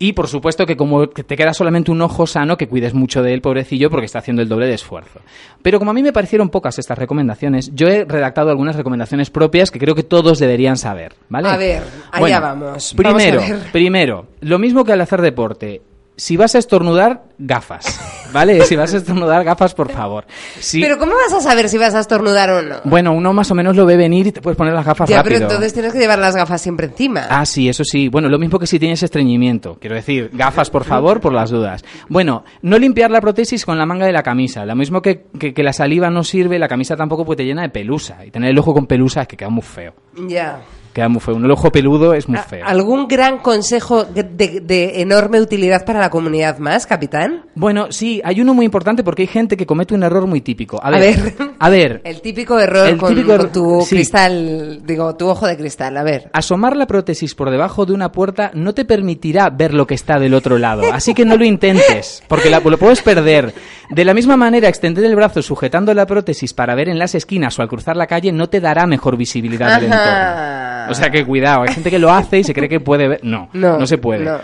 [0.00, 3.34] Y por supuesto que como te queda solamente un ojo sano, que cuides mucho de
[3.34, 5.20] él, pobrecillo, porque está haciendo el doble de esfuerzo.
[5.60, 9.72] Pero como a mí me parecieron pocas estas recomendaciones, yo he redactado algunas recomendaciones propias
[9.72, 11.48] que creo que todos deberían saber, ¿vale?
[11.48, 11.82] A ver,
[12.12, 12.94] allá Bueno, vamos.
[12.96, 13.72] Primero, Vamos a ver.
[13.72, 15.82] primero, lo mismo que al hacer deporte.
[16.18, 18.60] Si vas a estornudar, gafas, ¿vale?
[18.64, 20.24] Si vas a estornudar, gafas, por favor.
[20.58, 22.74] Si- Pero ¿cómo vas a saber si vas a estornudar o no?
[22.82, 25.18] bueno, uno más o menos lo ve venir y te puedes poner las gafas ya,
[25.18, 25.34] rápido.
[25.38, 27.26] pero entonces tienes que llevar las gafas siempre encima.
[27.30, 28.08] Ah, sí, eso sí.
[28.08, 29.78] Bueno, lo mismo que si tienes estreñimiento.
[29.80, 31.84] Quiero decir, gafas, por favor, por las dudas.
[32.08, 34.66] Bueno, no limpiar la prótesis con la manga de la camisa.
[34.66, 37.62] Lo mismo que, que, que la saliva no sirve, la camisa tampoco puede te llena
[37.62, 38.26] de pelusa.
[38.26, 39.94] Y tener el ojo con pelusa es que queda muy feo.
[40.26, 40.58] Ya.
[40.98, 41.36] Queda muy feo.
[41.36, 42.64] Un ojo peludo es muy A- feo.
[42.66, 47.44] ¿Algún gran consejo de, de- de enorme utilidad para la comunidad más, capitán?
[47.54, 50.80] Bueno, sí, hay uno muy importante porque hay gente que comete un error muy típico.
[50.82, 53.94] A A ver, a ver, El típico error El con, típico error- con tu sí.
[53.94, 55.96] cristal, digo, tu ojo de cristal.
[55.98, 56.30] A ver.
[56.32, 60.18] Asomar la prótesis por debajo de una puerta no te permitirá ver lo que está
[60.18, 63.54] del otro lado, así que no lo intentes, porque la- lo puedes perder.
[63.90, 67.56] De la misma manera, extender el brazo sujetando la prótesis para ver en las esquinas
[67.58, 70.87] o al cruzar la calle no te dará mejor visibilidad del entorno.
[70.90, 73.20] O sea que cuidado, hay gente que lo hace y se cree que puede ver.
[73.22, 74.24] No, no, No, se puede.
[74.24, 74.38] no.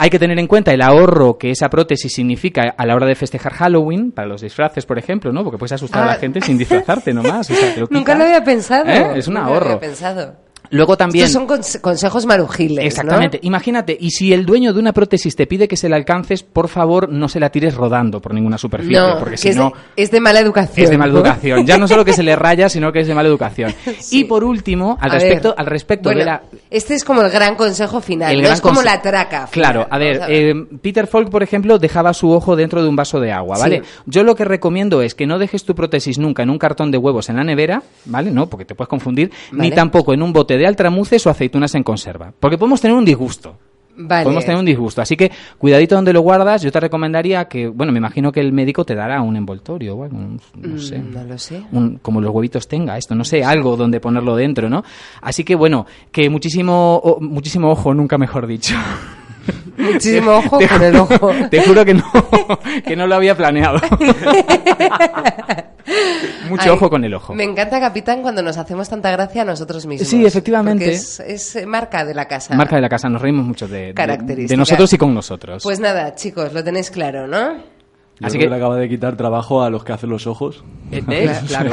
[0.00, 3.16] Hay que tener en cuenta el ahorro que esa prótesis significa a la hora de
[3.16, 5.42] festejar Halloween, para los disfraces, por ejemplo, ¿no?
[5.42, 6.18] Porque puedes asustar a la Ah.
[6.18, 7.50] gente sin disfrazarte nomás.
[7.50, 8.86] o sea, lo Nunca lo había pensado.
[8.88, 9.18] ¿Eh?
[9.18, 9.66] Es un Nunca lo ahorro.
[9.70, 10.36] había pensado.
[10.70, 11.24] Luego también...
[11.26, 12.86] Estos son conse- consejos marujiles, ¿no?
[12.86, 13.38] Exactamente.
[13.42, 16.68] Imagínate, y si el dueño de una prótesis te pide que se la alcances, por
[16.68, 19.70] favor, no se la tires rodando por ninguna superficie, No, porque que si es, no...
[19.96, 20.84] de, es de mala educación.
[20.84, 21.66] Es de mala educación.
[21.66, 23.74] Ya no solo que se le raya, sino que es de mala educación.
[23.98, 24.20] Sí.
[24.20, 26.42] Y por último, al A respecto, ver, al respecto bueno, de la...
[26.70, 28.30] Este es como el gran consejo final.
[28.30, 28.42] el ¿no?
[28.44, 29.46] gran es como la traca.
[29.46, 32.96] final, Claro, a ver, eh, Peter Falk, por ejemplo, dejaba su ojo dentro de un
[32.96, 33.82] vaso de agua, ¿vale?
[33.84, 34.02] Sí.
[34.06, 36.98] Yo lo que recomiendo es que no dejes tu prótesis nunca en un cartón de
[36.98, 38.30] huevos en la nevera, ¿vale?
[38.30, 41.82] No, porque te puedes confundir, ni tampoco en un bote de altramuces o aceitunas en
[41.82, 43.56] conserva, porque podemos tener un disgusto.
[44.00, 44.22] Vale.
[44.22, 45.02] Podemos tener un disgusto.
[45.02, 46.62] Así que cuidadito donde lo guardas.
[46.62, 50.04] Yo te recomendaría que, bueno, me imagino que el médico te dará un envoltorio o
[50.04, 51.00] algo, un- no sé.
[51.00, 51.62] Mm, No lo sé.
[51.72, 54.84] Un- como los huevitos tenga esto, no sé, algo donde ponerlo dentro, ¿no?
[55.20, 58.76] Así que bueno, que muchísimo, muchísimo ojo, nunca mejor dicho.
[59.76, 61.32] Muchísimo ojo Te con el ojo.
[61.50, 62.04] Te juro que no,
[62.86, 63.80] que no lo había planeado.
[66.48, 67.34] Mucho Ay, ojo con el ojo.
[67.34, 70.08] Me encanta, capitán, cuando nos hacemos tanta gracia a nosotros mismos.
[70.08, 70.90] Sí, efectivamente.
[70.92, 72.54] Es, es, eh, marca de la casa.
[72.54, 75.62] Marca de la casa, nos reímos mucho de, de, de nosotros y con nosotros.
[75.62, 77.77] Pues nada, chicos, lo tenéis claro, ¿no?
[78.20, 80.64] Yo Así creo que- le acaba de quitar trabajo a los que hacen los ojos.
[80.90, 81.38] Eh, ¿ves?
[81.46, 81.70] Claro.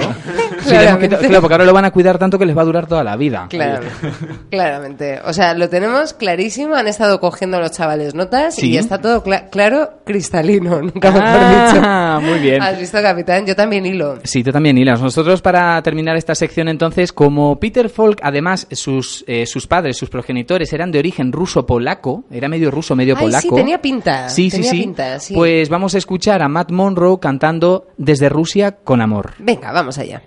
[0.60, 3.04] Sí, claro, porque ahora lo van a cuidar tanto que les va a durar toda
[3.04, 3.48] la vida.
[3.50, 3.86] Claro,
[4.50, 5.20] claramente.
[5.26, 6.76] O sea, lo tenemos clarísimo.
[6.76, 8.72] Han estado cogiendo los chavales notas Sí.
[8.72, 10.82] y está todo cla- claro, cristalino.
[10.82, 11.82] Nunca mejor dicho.
[11.84, 12.62] Ah, muy bien.
[12.62, 13.46] ¿Has visto, capitán?
[13.46, 14.20] Yo también hilo.
[14.24, 15.02] Sí, tú también, Hilas.
[15.02, 20.10] Nosotros, para terminar esta sección, entonces, como Peter Falk, además, sus, eh, sus padres, sus
[20.10, 23.42] progenitores eran de origen ruso-polaco, era medio ruso, medio Ay, polaco.
[23.42, 24.80] sí, tenía pinta, Sí, sí, tenía sí.
[24.82, 25.34] pinta, sí.
[25.34, 29.34] Pues vamos a escuchar a Matt Monroe cantando Desde Rusia con amor.
[29.40, 30.22] Venga, vamos allá.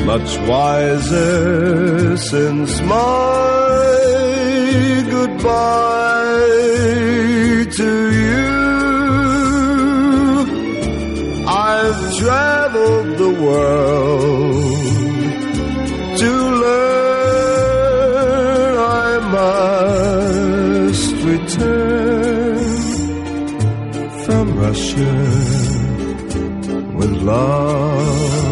[0.04, 3.55] Much wiser since my
[5.26, 6.46] goodbye
[7.78, 8.46] to you
[11.48, 14.62] I've traveled the world
[16.20, 16.30] to
[16.62, 17.96] learn
[18.78, 22.58] I must return
[24.24, 25.14] from Russia
[26.98, 28.46] with love.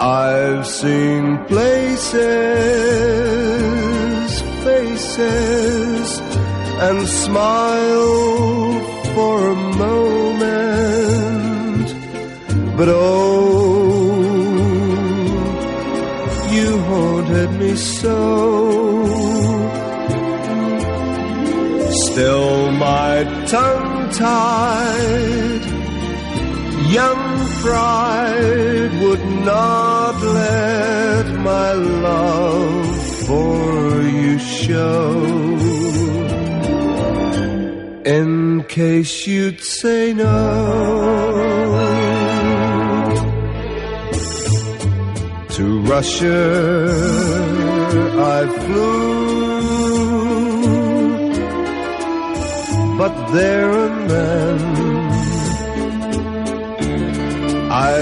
[0.00, 3.09] I've seen places,
[5.20, 6.10] faces,
[6.86, 8.16] and smile
[9.14, 10.68] for a moment,
[12.76, 13.30] but oh,
[16.54, 18.18] you haunted me so.
[22.04, 22.54] Still,
[22.88, 23.14] my
[23.54, 25.64] tongue tied,
[26.98, 27.24] young
[27.62, 31.72] pride would not let my
[32.06, 32.59] love
[34.70, 35.10] show.
[38.18, 38.30] In
[38.68, 40.36] case you'd say no.
[45.56, 46.42] To Russia
[48.38, 49.60] I flew,
[53.00, 54.58] but there and then
[57.92, 57.94] I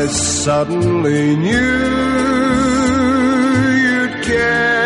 [0.45, 1.79] suddenly knew
[3.85, 4.78] you'd care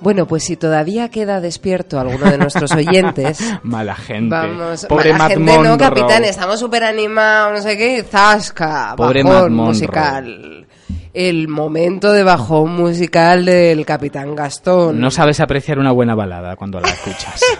[0.00, 4.30] Bueno, pues si todavía queda despierto alguno de nuestros oyentes, Mala gente.
[4.34, 5.78] vamos, Pobre mala Matt gente, no, Monroe.
[5.78, 10.66] capitán, estamos súper animados, no sé qué, zasca, Pobre bajón musical.
[11.12, 15.00] El momento de bajón musical del capitán Gastón.
[15.00, 17.40] No sabes apreciar una buena balada cuando la escuchas.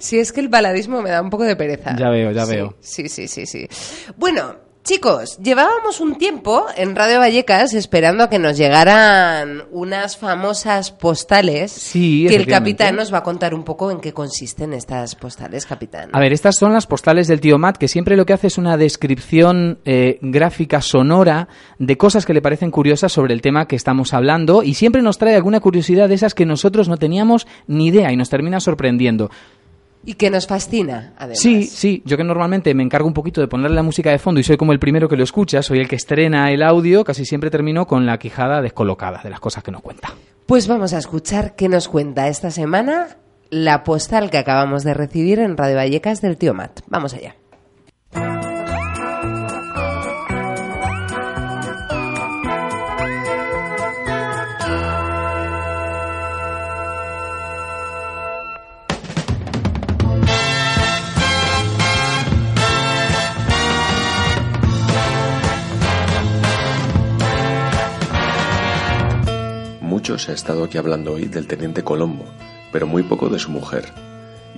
[0.00, 1.94] Si es que el baladismo me da un poco de pereza.
[1.94, 2.74] Ya veo, ya Sí, veo.
[2.80, 3.68] Sí, sí, sí, sí.
[4.16, 10.90] Bueno, chicos, llevábamos un tiempo en Radio Vallecas esperando a que nos llegaran unas famosas
[10.90, 15.14] postales Sí, que el capitán nos va a contar un poco en qué consisten estas
[15.14, 16.10] postales, capitán.
[16.12, 18.58] A ver, estas son las postales del tío Matt, que siempre lo que hace es
[18.58, 23.76] una descripción eh, gráfica sonora de cosas que le parecen curiosas sobre el tema que
[23.76, 27.88] estamos hablando y siempre nos trae alguna curiosidad de esas que nosotros no teníamos ni
[27.88, 29.30] idea y nos termina sorprendiendo.
[30.04, 31.38] Y que nos fascina, además.
[31.38, 34.40] Sí, sí, yo que normalmente me encargo un poquito de ponerle la música de fondo
[34.40, 37.26] y soy como el primero que lo escucha, soy el que estrena el audio, casi
[37.26, 40.14] siempre termino con la quijada descolocada de las cosas que nos cuenta.
[40.46, 43.18] Pues vamos a escuchar qué nos cuenta esta semana
[43.50, 46.80] la postal que acabamos de recibir en Radio Vallecas del tío Matt.
[46.86, 47.36] Vamos allá.
[70.18, 72.24] Se ha estado aquí hablando hoy del teniente Colombo,
[72.72, 73.92] pero muy poco de su mujer.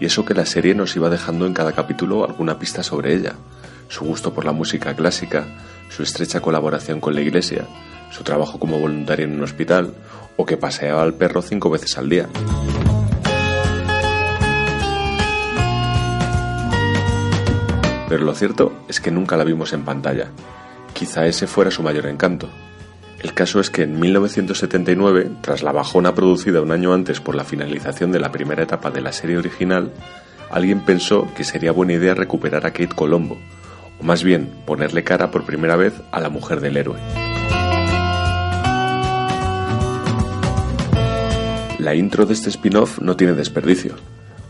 [0.01, 3.35] Y eso que la serie nos iba dejando en cada capítulo alguna pista sobre ella,
[3.89, 5.45] su gusto por la música clásica,
[5.91, 7.67] su estrecha colaboración con la iglesia,
[8.11, 9.95] su trabajo como voluntaria en un hospital
[10.37, 12.29] o que paseaba al perro cinco veces al día.
[18.09, 20.31] Pero lo cierto es que nunca la vimos en pantalla.
[20.95, 22.49] Quizá ese fuera su mayor encanto.
[23.23, 27.45] El caso es que en 1979, tras la bajona producida un año antes por la
[27.45, 29.93] finalización de la primera etapa de la serie original,
[30.51, 33.39] alguien pensó que sería buena idea recuperar a Kate Colombo,
[34.01, 36.99] o más bien ponerle cara por primera vez a la mujer del héroe.
[41.79, 43.95] La intro de este spin-off no tiene desperdicio.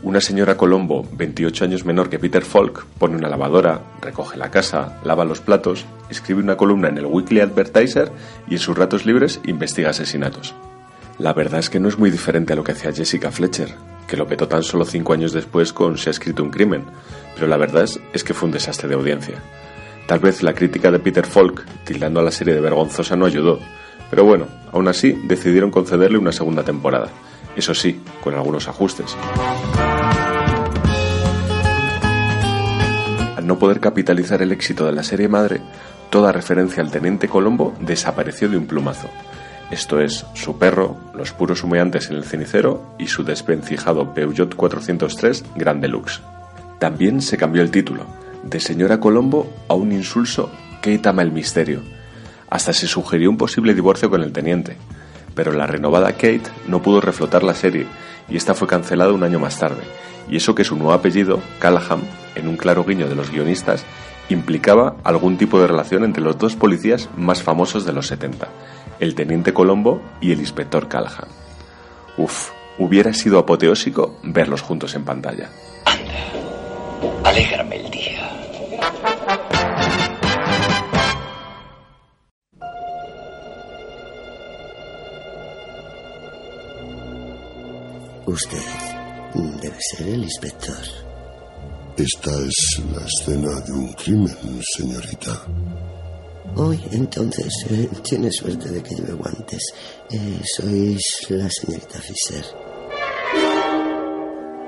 [0.03, 4.99] Una señora Colombo, 28 años menor que Peter Falk, pone una lavadora, recoge la casa,
[5.05, 8.11] lava los platos, escribe una columna en el Weekly Advertiser
[8.49, 10.57] y en sus ratos libres investiga asesinatos.
[11.21, 13.77] La verdad es que no es muy diferente a lo que hacía Jessica Fletcher,
[14.09, 16.83] que lo petó tan solo cinco años después con Se ha escrito un crimen,
[17.37, 19.37] pero la verdad es, que fue un desastre de audiencia.
[20.09, 23.61] Tal vez la crítica de Peter Falk, tildando a la serie de vergonzosa, no ayudó,
[24.11, 27.09] pero bueno, aún así decidieron concederle una segunda temporada,
[27.57, 29.17] eso sí, con algunos ajustes.
[33.37, 35.61] Al no poder capitalizar el éxito de la serie madre,
[36.11, 39.09] toda referencia al teniente Colombo desapareció de un plumazo.
[39.71, 45.45] Esto es, su perro, los puros humeantes en el cenicero y su desvencijado Peugeot 403
[45.57, 46.21] Grand Deluxe.
[46.79, 48.05] También se cambió el título,
[48.43, 50.51] de Señora Colombo a un insulso
[50.83, 51.81] Kate ama el misterio.
[52.51, 54.77] Hasta se sugirió un posible divorcio con el teniente,
[55.35, 57.87] pero la renovada Kate no pudo reflotar la serie
[58.29, 59.83] y esta fue cancelada un año más tarde.
[60.29, 62.03] Y eso que su nuevo apellido, Callahan,
[62.35, 63.85] en un claro guiño de los guionistas,
[64.29, 68.49] implicaba algún tipo de relación entre los dos policías más famosos de los 70,
[69.01, 71.29] el teniente Colombo y el inspector Callahan.
[72.17, 75.51] Uf, hubiera sido apoteósico verlos juntos en pantalla.
[77.25, 78.02] Alégrame el día.
[88.33, 88.59] Usted
[89.61, 90.83] debe ser el inspector.
[91.99, 95.39] Esta es la escena de un crimen, señorita.
[96.57, 99.61] Hoy, entonces, eh, tiene suerte de que lleve guantes.
[100.11, 102.45] Eh, sois la señorita Fisher.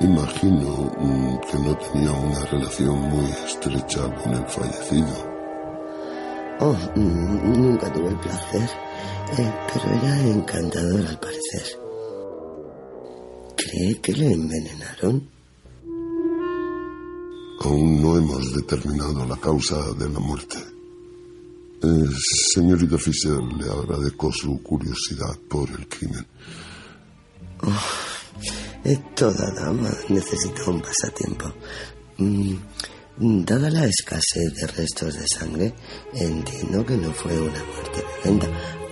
[0.00, 5.32] Imagino mm, que no tenía una relación muy estrecha con el fallecido.
[6.60, 8.68] Oh, mm, nunca tuve el placer,
[9.38, 11.83] eh, pero era encantador al parecer.
[13.74, 15.28] ¿Cree que le envenenaron?
[17.60, 20.58] Aún no hemos determinado la causa de la muerte.
[21.82, 22.08] Eh,
[22.54, 26.24] señorita Fisher, le agradezco su curiosidad por el crimen.
[28.84, 31.52] Eh, Toda dama necesita un pasatiempo.
[32.18, 32.54] Mm,
[33.44, 35.74] Dada la escasez de restos de sangre,
[36.14, 38.48] entiendo que no fue una muerte violenta,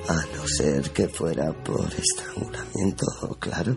[0.08, 3.06] a no ser que fuera por estrangulamiento,
[3.38, 3.72] claro.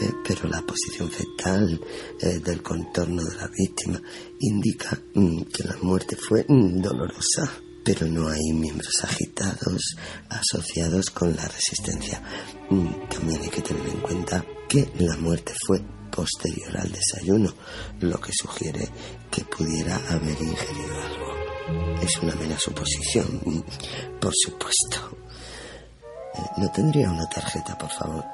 [0.00, 1.78] Eh, pero la posición fetal
[2.20, 4.00] eh, del contorno de la víctima
[4.38, 7.52] indica mm, que la muerte fue dolorosa,
[7.84, 9.96] pero no hay miembros agitados
[10.30, 12.22] asociados con la resistencia.
[12.70, 17.52] Mm, También hay que tener en cuenta que la muerte fue posterior al desayuno,
[18.00, 18.88] lo que sugiere
[19.30, 22.00] que pudiera haber ingerido algo.
[22.02, 25.18] Es una mera suposición, mm, por supuesto.
[26.56, 28.24] ¿No tendría una tarjeta, por favor?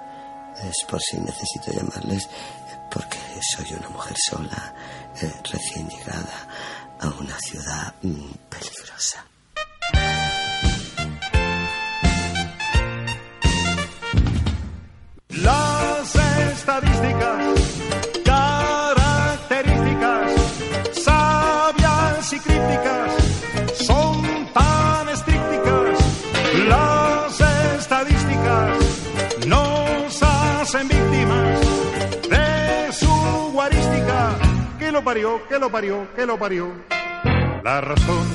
[0.62, 2.28] Es por si necesito llamarles,
[2.90, 4.74] porque soy una mujer sola,
[5.20, 6.46] eh, recién llegada
[7.00, 9.24] a una ciudad mm, peligrosa.
[35.06, 36.68] Parió, que lo parió, que lo parió.
[37.62, 38.26] La razón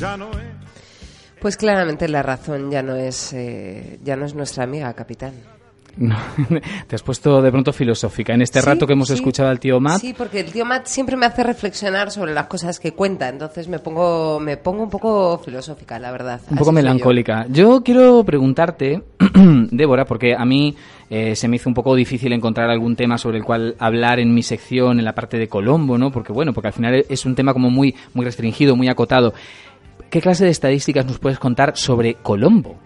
[0.00, 0.48] ya no es.
[1.40, 5.32] Pues claramente la razón ya no es, eh, ya no es nuestra amiga, capitán.
[5.96, 6.16] No,
[6.86, 9.14] te has puesto de pronto filosófica en este Sí, rato que hemos sí.
[9.14, 10.00] escuchado al tío Matt.
[10.00, 13.68] Sí, porque el tío Matt siempre me hace reflexionar sobre las cosas que cuenta, entonces
[13.68, 16.40] me pongo, me pongo un poco filosófica, la verdad.
[16.50, 16.72] Un poco yo.
[16.72, 17.46] melancólica.
[17.50, 17.82] Yo.
[17.84, 19.02] quiero preguntarte,
[19.70, 20.74] Débora, porque a mí
[21.10, 24.32] eh, se me hizo un poco difícil encontrar algún tema sobre el cual hablar en
[24.34, 26.10] mi sección, en la parte de Colombo, ¿no?
[26.10, 29.34] Porque bueno, porque al final es un tema como muy, muy restringido, muy acotado.
[30.08, 32.76] ¿Qué clase de estadísticas nos puedes contar sobre Colombo?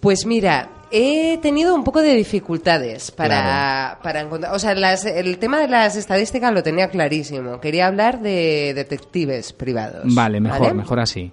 [0.00, 4.54] Pues mira, he tenido un poco de dificultades para, para encontrar.
[4.54, 7.60] O sea, las- el tema de las estadísticas lo tenía clarísimo.
[7.60, 10.02] Quería hablar de detectives privados.
[10.14, 10.74] Vale, mejor, ¿vale?
[10.74, 11.32] mejor así.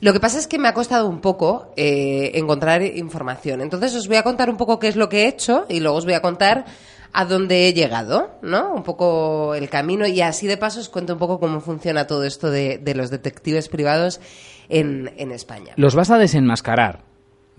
[0.00, 3.60] Lo que pasa es que me ha costado un poco eh, encontrar información.
[3.60, 5.98] Entonces os voy a contar un poco qué es lo que he hecho y luego
[5.98, 6.64] os voy a contar
[7.12, 8.72] a dónde he llegado, ¿no?
[8.72, 12.24] Un poco el camino y así de paso os cuento un poco cómo funciona todo
[12.24, 14.20] esto de, de los detectives privados
[14.68, 15.72] en, en España.
[15.76, 17.00] Los vas a desenmascarar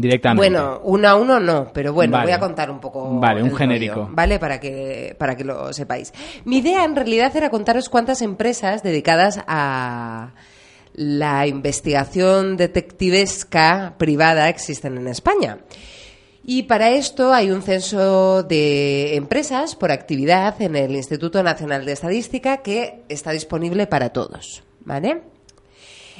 [0.02, 0.38] directamente.
[0.50, 2.26] Bueno, uno a uno no, pero bueno, Vale.
[2.26, 3.20] voy a contar un poco.
[3.20, 3.96] Vale, un genérico.
[3.96, 4.40] rollo, ¿Vale?
[4.40, 6.14] Para que, para que lo sepáis.
[6.46, 10.32] Mi idea en realidad era contaros cuántas empresas dedicadas a
[10.94, 15.60] la investigación detectivesca privada existen en España.
[16.44, 21.92] Y para esto hay un censo de empresas por actividad en el Instituto Nacional de
[21.92, 24.64] Estadística que está disponible para todos.
[24.84, 25.22] ¿Vale?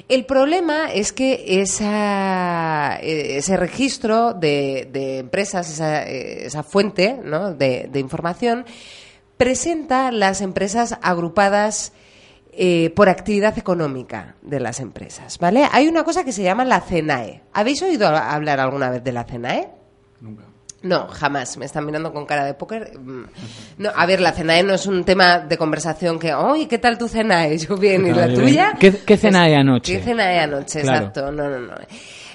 [0.08, 7.20] El problema es que esa, eh, ese registro de, empresas, esa, eh, esa fuente
[7.58, 8.66] de, de información,
[9.38, 11.94] presenta las empresas agrupadas
[12.54, 15.40] eh, por actividad económica de las empresas.
[15.40, 15.70] ¿vale?
[15.72, 17.42] Hay una cosa que se llama la CENAE.
[17.54, 19.70] ¿Habéis oído hablar alguna vez de la CENAE?
[20.20, 20.51] Nunca.
[20.84, 21.58] No, jamás.
[21.58, 22.98] Me están mirando con cara de póker.
[22.98, 23.26] Mm.
[23.78, 26.98] No, a ver, la CENAE no es un tema de conversación que, oye, ¿qué tal
[26.98, 27.58] tu CENAE?
[27.58, 28.74] Yo bien, ¿y la tuya?
[28.80, 29.98] ¿Qué, qué cena hay anoche?
[29.98, 30.82] ¿Qué CENAE anoche?
[30.82, 30.98] Claro.
[31.08, 31.32] Exacto.
[31.32, 31.74] No, no, no.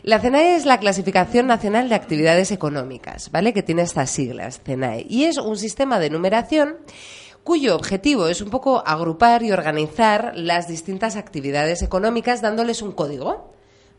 [0.03, 3.53] La CENAE es la Clasificación Nacional de Actividades Económicas, ¿vale?
[3.53, 5.05] Que tiene estas siglas, CENAE.
[5.09, 6.77] Y es un sistema de numeración
[7.43, 13.53] cuyo objetivo es un poco agrupar y organizar las distintas actividades económicas dándoles un código,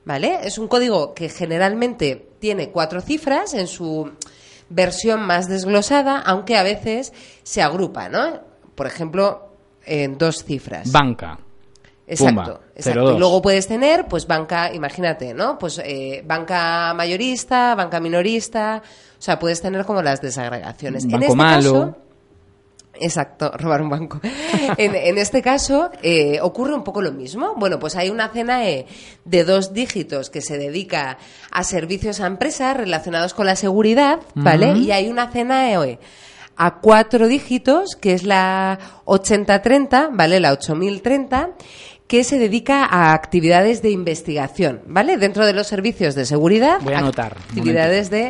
[0.06, 0.40] ¿vale?
[0.44, 4.12] Es un código que generalmente tiene cuatro cifras en su
[4.70, 7.14] versión más desglosada, aunque a veces
[7.44, 8.42] se agrupa, ¿no?
[8.76, 9.50] Por ejemplo,
[9.86, 10.92] en dos cifras.
[10.92, 11.40] Banca.
[12.10, 13.02] Exacto, Pumba, exacto.
[13.02, 13.16] 0,2.
[13.16, 15.58] Y luego puedes tener, pues, banca, imagínate, ¿no?
[15.60, 18.82] Pues eh, banca mayorista, banca minorista,
[19.20, 21.04] o sea, puedes tener como las desagregaciones.
[21.04, 21.74] en Banco este malo.
[21.74, 21.96] caso,
[23.00, 24.20] Exacto, robar un banco.
[24.78, 27.56] En, en este caso eh, ocurre un poco lo mismo.
[27.56, 28.86] Bueno, pues hay una CNAE
[29.26, 31.18] de dos dígitos que se dedica
[31.52, 34.78] a servicios a empresas relacionados con la seguridad, ¿vale?
[34.78, 36.00] Y hay una CNAE
[36.58, 40.40] a cuatro dígitos, que es la 8030, ¿vale?
[40.40, 41.52] La 8030
[42.08, 45.18] que se dedica a actividades de investigación, ¿vale?
[45.18, 48.30] Dentro de los servicios de seguridad, Voy a anotar, actividades de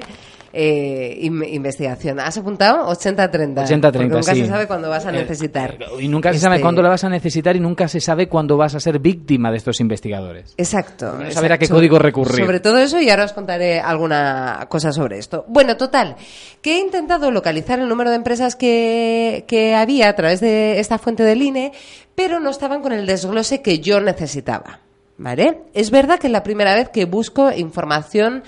[0.60, 2.20] eh, in- investigación.
[2.20, 2.88] ¿Has apuntado?
[2.90, 3.54] 80-30.
[3.68, 4.42] 80-30, Porque nunca sí.
[4.42, 5.78] se sabe cuándo vas a Eh, necesitar.
[6.00, 8.58] Y nunca se sabe Este- cuándo la vas a necesitar y nunca se sabe cuándo
[8.58, 10.56] vas a ser víctima de estos investigadores.
[10.58, 11.06] Exacto.
[11.06, 11.34] No exacto.
[11.36, 12.44] saber a qué código recurrir.
[12.44, 15.46] Sobre todo eso y ahora os contaré alguna cosa sobre esto.
[15.48, 16.16] Bueno, total,
[16.64, 20.98] que he intentado localizar el número de empresas que, que había a través de esta
[20.98, 21.72] fuente del INE,
[22.16, 24.80] pero no estaban con el desglose que yo necesitaba.
[25.20, 25.62] ¿Vale?
[25.74, 28.44] Es verdad que es la primera vez que busco información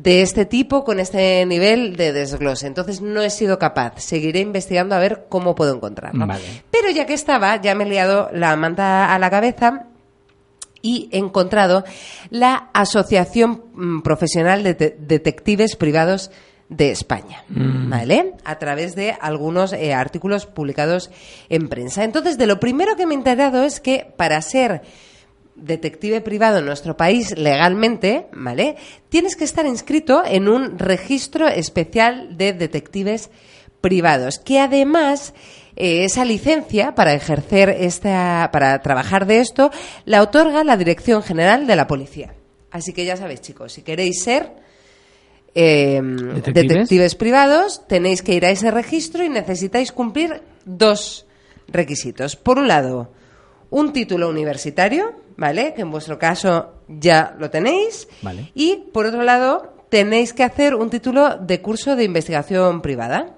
[0.00, 2.66] de este tipo con este nivel de desglose.
[2.66, 3.94] Entonces no he sido capaz.
[4.00, 6.26] Seguiré investigando a ver cómo puedo encontrarlo.
[6.26, 6.44] Vale.
[6.70, 9.86] Pero ya que estaba, ya me he liado la manta a la cabeza
[10.80, 11.84] y he encontrado
[12.30, 16.30] la Asociación mm, Profesional de Te- Detectives Privados
[16.68, 17.90] de España, Mm.
[17.90, 18.34] ¿vale?
[18.44, 21.10] A través de algunos eh, artículos publicados
[21.48, 22.04] en prensa.
[22.04, 24.82] Entonces, de lo primero que me he enterado es que para ser
[25.60, 28.76] detective privado en nuestro país legalmente, ¿vale?
[29.08, 33.30] Tienes que estar inscrito en un registro especial de detectives
[33.80, 35.34] privados, que además
[35.76, 39.70] eh, esa licencia para ejercer esta, para trabajar de esto,
[40.04, 42.34] la otorga la Dirección General de la Policía.
[42.70, 44.52] Así que ya sabéis, chicos, si queréis ser
[45.54, 46.54] eh, ¿Detectives?
[46.54, 47.14] ¿Detectives?
[47.14, 51.26] privados, tenéis que ir a ese registro y necesitáis cumplir dos
[51.68, 52.36] requisitos.
[52.36, 53.12] Por un lado,
[53.70, 55.74] un título universitario, ¿vale?
[55.74, 58.08] Que en vuestro caso ya lo tenéis.
[58.22, 58.50] Vale.
[58.54, 63.34] Y por otro lado, tenéis que hacer un título de curso de investigación privada.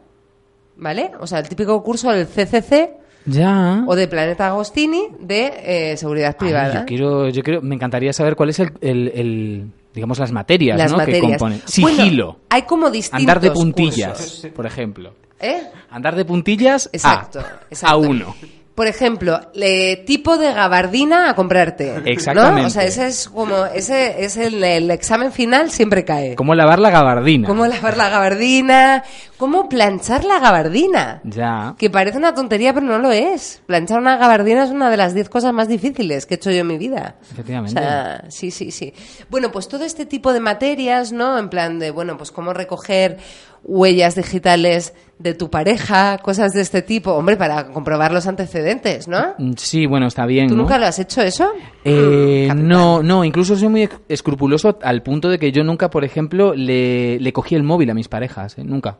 [0.76, 1.11] ¿Vale?
[1.20, 2.95] O sea, el típico curso del CCC
[3.26, 3.85] Ya.
[3.87, 6.81] o de Planeta Agostini de eh, seguridad Ay, privada.
[6.81, 10.78] yo quiero, yo quiero, me encantaría saber cuál es el, el- el, digamos, las materias,
[10.78, 10.97] Las ¿no?
[10.97, 11.20] materias.
[11.20, 11.62] que componen.
[11.83, 12.37] Bueno, Sigilo.
[12.49, 14.47] hay como distintos Andar de puntillas, cursos.
[14.57, 15.12] por ejemplo.
[15.39, 15.64] ¿Eh?
[15.91, 17.95] Andar de puntillas Exacto, a, exacto.
[17.95, 18.35] a uno.
[18.81, 22.01] Por ejemplo, le- tipo de gabardina a comprarte.
[22.07, 22.62] Exactamente.
[22.62, 22.66] ¿no?
[22.68, 26.35] O sea, ese es como, ese es el, el examen final siempre cae.
[26.35, 27.47] ¿Cómo lavar la gabardina?
[27.47, 29.05] Cómo lavar la gabardina,
[29.37, 31.20] cómo planchar la gabardina.
[31.24, 31.74] Ya.
[31.76, 33.61] Que parece una tontería, pero no lo es.
[33.66, 36.61] Planchar una gabardina es una de las diez cosas más difíciles que he hecho yo
[36.61, 37.16] en mi vida.
[37.20, 37.78] O Efectivamente.
[37.78, 38.95] sea, sí, sí, sí.
[39.28, 41.37] Bueno, pues todo este tipo de materias, ¿no?
[41.39, 43.18] En plan de, bueno, pues cómo recoger
[43.64, 47.12] huellas digitales de tu pareja, cosas de este tipo.
[47.12, 49.34] Hombre, para comprobar los antecedentes, ¿no?
[49.38, 50.62] Mm, Sí, bueno, está bien, ¿Tú ¿no?
[50.62, 51.46] nunca lo has hecho eso?
[51.84, 56.54] Eh, no, no, incluso soy muy escrupuloso al punto de que yo nunca, por ejemplo,
[56.54, 58.64] le, le cogí el móvil a mis parejas, ¿eh?
[58.64, 58.98] nunca.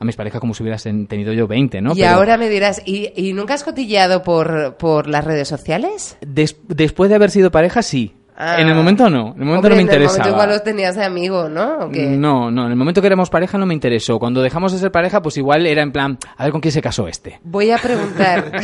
[0.00, 1.92] A mis parejas como si hubieran tenido yo 20, ¿no?
[1.92, 6.16] y Pero ahora me dirás, ¿y, y nunca has cotilleado por, por las redes sociales?
[6.20, 8.14] des- después de haber sido pareja, sí.
[8.36, 8.60] Ah.
[8.60, 10.18] En el momento no, en el momento Hombre, no me En el interesaba.
[10.18, 11.78] momento igual los tenías de amigo, ¿no?
[11.86, 12.06] ¿O qué?
[12.06, 14.18] No, no, en el momento que éramos pareja no me interesó.
[14.18, 16.82] Cuando dejamos de ser pareja, pues igual era en plan, a ver con quién se
[16.82, 17.38] casó este.
[17.44, 18.50] Voy a preguntar.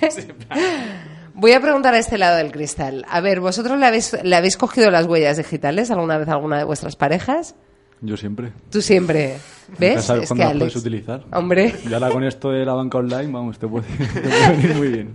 [1.34, 3.04] Voy a preguntar a este lado del cristal.
[3.10, 6.58] A ver, ¿vosotros le habéis, le habéis cogido las huellas digitales alguna vez a alguna
[6.58, 7.56] de vuestras parejas?
[8.04, 8.52] Yo siempre.
[8.70, 9.36] Tú siempre.
[9.78, 10.04] ¿Ves?
[10.04, 11.24] sabes Es cuándo que las puedes utilizar.
[11.32, 11.74] Hombre.
[11.88, 14.88] Y ahora con esto de la banca online, vamos, te puede, te puede venir muy
[14.88, 15.14] bien.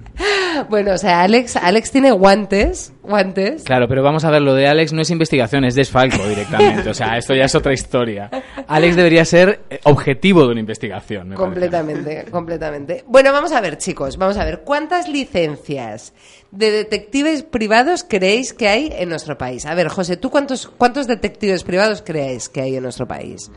[0.70, 2.92] Bueno, o sea, Alex, Alex tiene guantes.
[3.04, 3.64] Guantes.
[3.64, 6.90] Claro, pero vamos a ver, lo de Alex no es investigación, es desfalco directamente.
[6.90, 8.30] O sea, esto ya es otra historia.
[8.68, 11.30] Alex debería ser eh, objetivo de una investigación.
[11.30, 11.46] me parece.
[11.46, 13.04] Completamente, completamente.
[13.08, 14.62] Bueno, vamos a ver, chicos, vamos a ver.
[14.62, 16.14] ¿Cuántas licencias
[16.52, 19.66] de detectives privados creéis que hay en nuestro país?
[19.66, 23.52] A ver, José, ¿tú cuántos, cuántos detectives privados creéis que hay en nuestro país?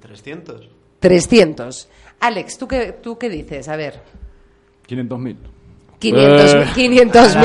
[0.00, 0.68] 300.
[1.00, 1.88] 300.
[2.20, 3.68] Alex, ¿tú qué, tú qué dices?
[3.68, 4.00] A ver.
[4.88, 5.36] 500.000.
[5.98, 6.66] 500 Eh.
[6.74, 7.44] 500 mil.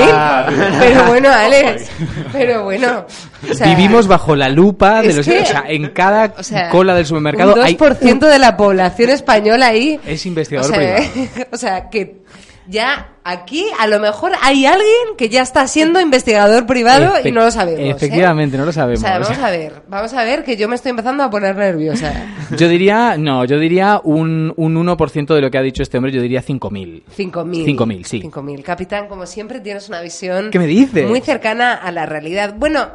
[0.80, 1.90] Pero bueno, Alex.
[2.34, 3.06] Pero bueno.
[3.50, 5.26] o sea, Vivimos bajo la lupa de los...
[5.26, 8.58] que- o sea, en cada o sea, cola del supermercado un hay 2% de la
[8.58, 10.00] población española ahí.
[10.06, 11.48] Es O investigador sea, privado.
[11.54, 12.22] o sea, que
[12.68, 17.44] ya aquí a lo mejor hay alguien que ya está siendo investigador privado y no
[17.44, 17.80] lo sabemos.
[17.82, 17.90] ¿eh?
[17.90, 19.02] Efectivamente, no lo O sabemos.
[19.02, 22.14] sea, vamos a ver, vamos a ver que yo me estoy empezando a poner nerviosa.
[22.58, 26.12] Yo diría, no, yo diría un, un 1% de lo que ha dicho este hombre,
[26.12, 27.04] yo diría 5.000.
[27.18, 27.66] 5.000.
[27.78, 28.22] 5.000, sí.
[28.24, 28.62] 5.000.
[28.64, 31.08] Capitán, como siempre, tienes una visión ¿Qué me dices?
[31.08, 32.54] muy cercana a la realidad.
[32.58, 32.90] Bueno,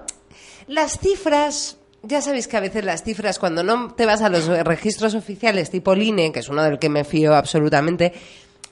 [0.66, 4.46] las cifras, ya sabéis que a veces las cifras, cuando no te vas a los
[4.46, 8.12] registros oficiales tipo el INE, que es uno del que me fío absolutamente,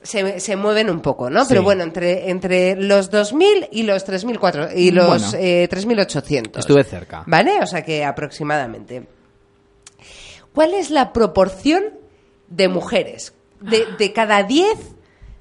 [0.04, 1.40] se, se mueven un poco, ¿no?
[1.42, 1.46] Sí.
[1.48, 5.30] Pero bueno, entre, entre los 2.000 y los 3.400 y los Bueno.
[5.36, 6.58] eh, 3.800.
[6.60, 7.24] Estuve cerca.
[7.26, 7.58] ¿Vale?
[7.60, 9.06] O sea que aproximadamente.
[10.54, 11.84] ¿Cuál es la proporción
[12.48, 13.34] de mujeres?
[13.60, 14.66] De, de cada 10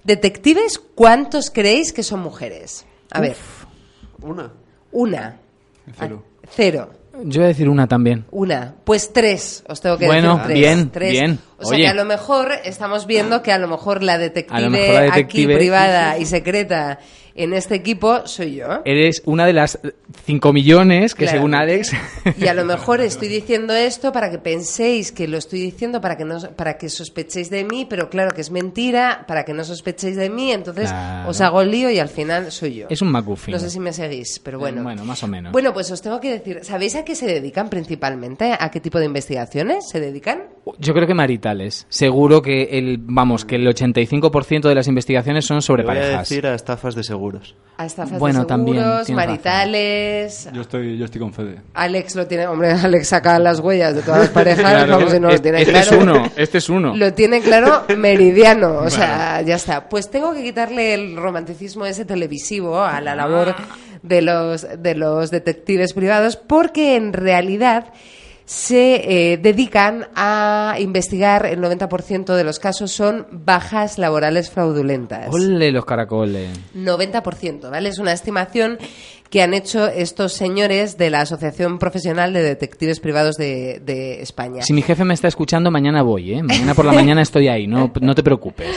[0.04, 2.86] detectives, ¿cuántos creéis que son mujeres?
[3.12, 3.36] A ver,
[4.22, 4.52] Una.
[4.92, 5.40] una.
[6.00, 6.24] Cero.
[6.50, 6.90] Cero.
[7.26, 8.26] Yo voy a decir una también.
[8.32, 8.74] Una.
[8.84, 10.60] Pues tres, os tengo que Bueno, decir tres.
[10.60, 11.12] bien, Tres.
[11.12, 11.40] bien.
[11.60, 11.84] O sea Oye.
[11.84, 14.94] que a lo mejor estamos viendo que a lo mejor la detective, A lo mejor
[14.96, 17.00] la detective- aquí privada y secreta
[17.36, 18.82] en este equipo soy yo.
[18.86, 19.80] Eres una de las
[20.26, 21.92] 5 millones que según Claramente.
[22.24, 22.38] Alex...
[22.40, 26.16] Y a lo mejor estoy diciendo esto para que penséis que lo estoy diciendo para
[26.18, 29.64] que no para que sospechéis de mí, pero claro que es mentira, para que no
[29.64, 31.30] sospechéis de mí, entonces Claro.
[31.30, 32.88] os hago el lío y al final soy yo.
[32.90, 33.52] Es un McGuffin.
[33.54, 34.82] No sé si me seguís, pero bueno.
[34.82, 35.52] Eh, bueno, más o menos.
[35.52, 38.54] Bueno, pues os tengo que decir, ¿sabéis a qué se dedican principalmente?
[38.60, 40.44] ¿A qué tipo de investigaciones se dedican?
[40.80, 41.86] Yo creo que maritales.
[41.90, 46.02] Seguro que el, vamos, que el 85% de las investigaciones son sobre Te voy a
[46.02, 46.30] parejas.
[46.30, 47.56] decir a estafas de seguros.
[47.76, 50.50] A estafas Bueno, de también, seguros, tienes maritales.
[50.54, 51.62] Yo estoy, yo estoy con Fede.
[51.74, 55.20] Alex lo tiene, hombre, Alex saca las huellas de todas las parejas, Claro, como si
[55.20, 55.92] no lo este- tiene este claro.
[55.92, 56.96] es uno, este es uno.
[56.96, 59.90] Lo tiene claro meridiano, o sea, ya está.
[59.90, 63.56] Pues tengo que quitarle el romanticismo ese televisivo a la labor
[64.04, 67.88] de los, de los detectives privados, porque en realidad
[68.46, 75.34] se eh, dedican a investigar, el 90% de los casos son bajas laborales fraudulentas.
[75.34, 76.50] Ole los caracoles.
[76.76, 77.90] 90%, ¿vale?
[77.90, 78.78] Es una estimación
[79.30, 84.62] que han hecho estos señores de la Asociación Profesional de Detectives Privados de, de España.
[84.62, 86.44] Si mi jefe me está escuchando, mañana voy, ¿eh?
[86.44, 88.76] Mañana por la mañana estoy ahí, no, no te preocupes.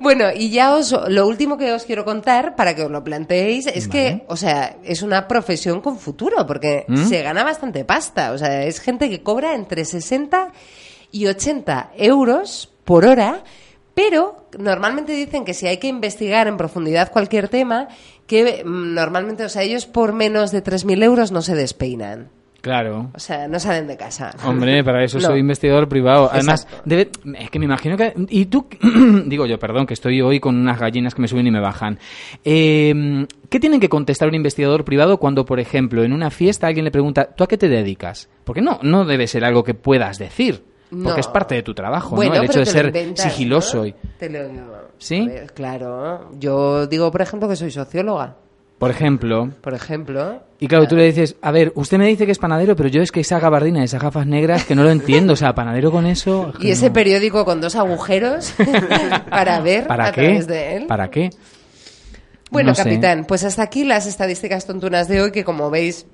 [0.00, 3.66] Bueno, y ya os, lo último que os quiero contar, para que os lo planteéis,
[3.66, 7.06] es que, o sea, es una profesión con futuro, porque ¿Mm?
[7.06, 8.32] se gana bastante pasta.
[8.32, 10.52] O sea, es gente que cobra entre 60
[11.10, 13.42] y 80 euros por hora,
[13.94, 17.88] pero normalmente dicen que si hay que investigar en profundidad cualquier tema,
[18.26, 22.30] que mm, normalmente, o sea, ellos por menos de 3.000 euros no se despeinan.
[22.60, 23.10] Claro.
[23.14, 24.32] O sea, no salen de casa.
[24.44, 25.26] Hombre, para eso No.
[25.28, 26.28] soy investigador privado.
[26.32, 28.12] Además, debe, es que me imagino que...
[28.28, 28.66] Y tú,
[29.26, 31.98] digo yo, perdón, que estoy hoy con unas gallinas que me suben y me bajan.
[32.44, 36.84] Eh, ¿Qué tienen que contestar un investigador privado cuando, por ejemplo, en una fiesta alguien
[36.84, 38.28] le pregunta, ¿tú a qué te dedicas?
[38.44, 40.64] Porque no, no debe ser algo que puedas decir.
[40.90, 41.16] Porque No.
[41.16, 42.40] es parte de tu trabajo, Bueno, ¿no?
[42.40, 43.78] El hecho de ser inventas, sigiloso.
[43.78, 43.86] ¿no?
[43.86, 45.26] y- Te lo- ¿Sí?
[45.26, 46.30] Ver, claro.
[46.38, 48.36] Yo digo, por ejemplo, que soy socióloga.
[48.78, 49.50] Por ejemplo...
[49.60, 50.42] Por ejemplo.
[50.60, 53.02] Y claro, tú le dices, a ver, usted me dice que es panadero, pero yo
[53.02, 55.32] es que esa gabardina, esas gafas negras, que no lo entiendo.
[55.32, 56.50] O sea, panadero con eso...
[56.52, 56.92] es que Y ese no.
[56.92, 58.54] periódico con dos agujeros
[59.30, 60.22] para ver ¿Para a qué?
[60.22, 60.86] través de él.
[60.86, 61.30] ¿Para qué?
[62.50, 62.84] Bueno, No sé.
[62.84, 66.06] capitán, pues hasta aquí las estadísticas tontunas de hoy que, como veis,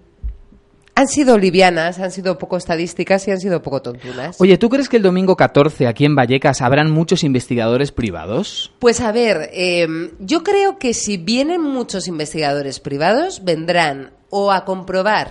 [0.95, 4.41] han sido livianas, han sido poco estadísticas y han sido poco tontunas.
[4.41, 8.73] Oye, ¿tú crees que el domingo 14 aquí en Vallecas habrán muchos investigadores privados?
[8.79, 9.87] Pues a ver, eh,
[10.21, 15.31] yo creo que si vienen muchos investigadores privados, vendrán o a comprobar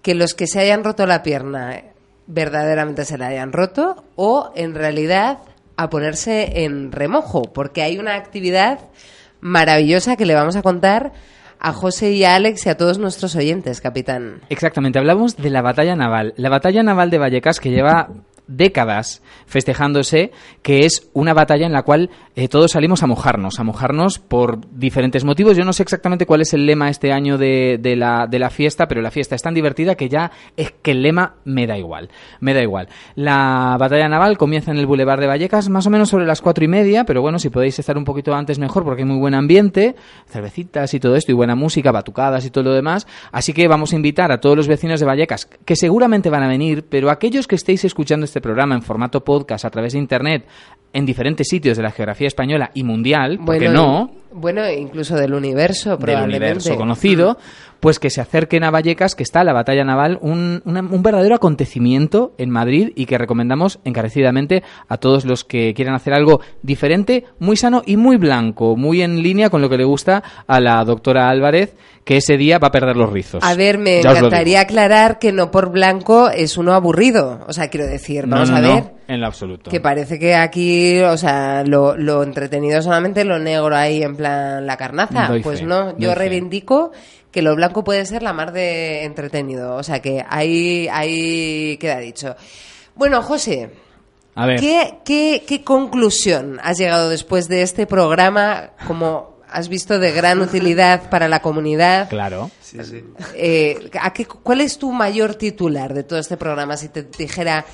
[0.00, 1.92] que los que se hayan roto la pierna eh,
[2.26, 5.38] verdaderamente se la hayan roto o en realidad
[5.76, 8.78] a ponerse en remojo, porque hay una actividad
[9.40, 11.12] maravillosa que le vamos a contar
[11.62, 14.40] a José y a Alex y a todos nuestros oyentes, capitán.
[14.48, 16.34] Exactamente, hablamos de la batalla naval.
[16.36, 18.08] La batalla naval de Vallecas que lleva
[18.46, 20.32] décadas festejándose,
[20.62, 24.58] que es una batalla en la cual eh, todos salimos a mojarnos, a mojarnos por
[24.72, 25.56] diferentes motivos.
[25.56, 28.50] Yo no sé exactamente cuál es el lema este año de, de la, de la
[28.50, 31.76] fiesta, pero la fiesta es tan divertida que ya es que el lema me da
[31.78, 32.08] igual,
[32.40, 32.88] me da igual.
[33.14, 36.64] La batalla naval comienza en el Boulevard de Vallecas más o menos sobre las cuatro
[36.64, 39.34] y media, pero bueno, si podéis estar un poquito antes mejor porque hay muy buen
[39.34, 39.94] ambiente,
[40.28, 43.06] cervecitas y todo esto y buena música, batucadas y todo lo demás.
[43.30, 46.48] Así que vamos a invitar a todos los vecinos de Vallecas, que seguramente van a
[46.48, 50.46] venir, pero aquellos que estéis escuchando este programa en formato podcast a través de internet
[50.94, 55.90] en diferentes sitios de la geografía española y mundial, porque no, Bueno, incluso del universo,
[55.90, 56.36] del probablemente.
[56.46, 57.38] universo conocido,
[57.80, 61.34] pues que se acerquen a Vallecas, que está la batalla naval, un, una- un verdadero
[61.34, 67.24] acontecimiento en Madrid y que recomendamos encarecidamente a todos los que quieran hacer algo diferente,
[67.38, 70.84] muy sano y muy blanco, muy en línea con lo que le gusta a la
[70.84, 71.74] doctora Álvarez,
[72.04, 73.42] que ese día va a perder los rizos.
[73.44, 77.44] A ver, me Ya encantaría aclarar que no por blanco es uno aburrido.
[77.46, 78.92] O sea, quiero decir, vamos no, no, a no, ver.
[79.08, 79.70] en lo absoluto.
[79.70, 84.66] Que parece que aquí, o sea, lo, lo entretenido solamente lo negro ahí en plan
[84.66, 85.28] la carnaza.
[85.28, 86.90] Doy pues fe, no, yo reivindico
[87.30, 89.76] que lo blanco puede ser la mar de entretenido.
[89.76, 92.34] O sea, que ahí, ahí queda dicho.
[92.96, 93.70] Bueno, José,
[94.34, 94.58] A ver.
[94.60, 100.40] ¿qué, qué, qué conclusión has llegado después de este programa como has visto de gran
[100.40, 102.08] utilidad para la comunidad?
[102.08, 102.50] Claro.
[102.60, 103.04] Sí, sí.
[103.34, 106.76] Eh, ¿a qué- ¿Cuál es tu mayor titular de todo este programa?
[106.76, 107.64] Si te dijera,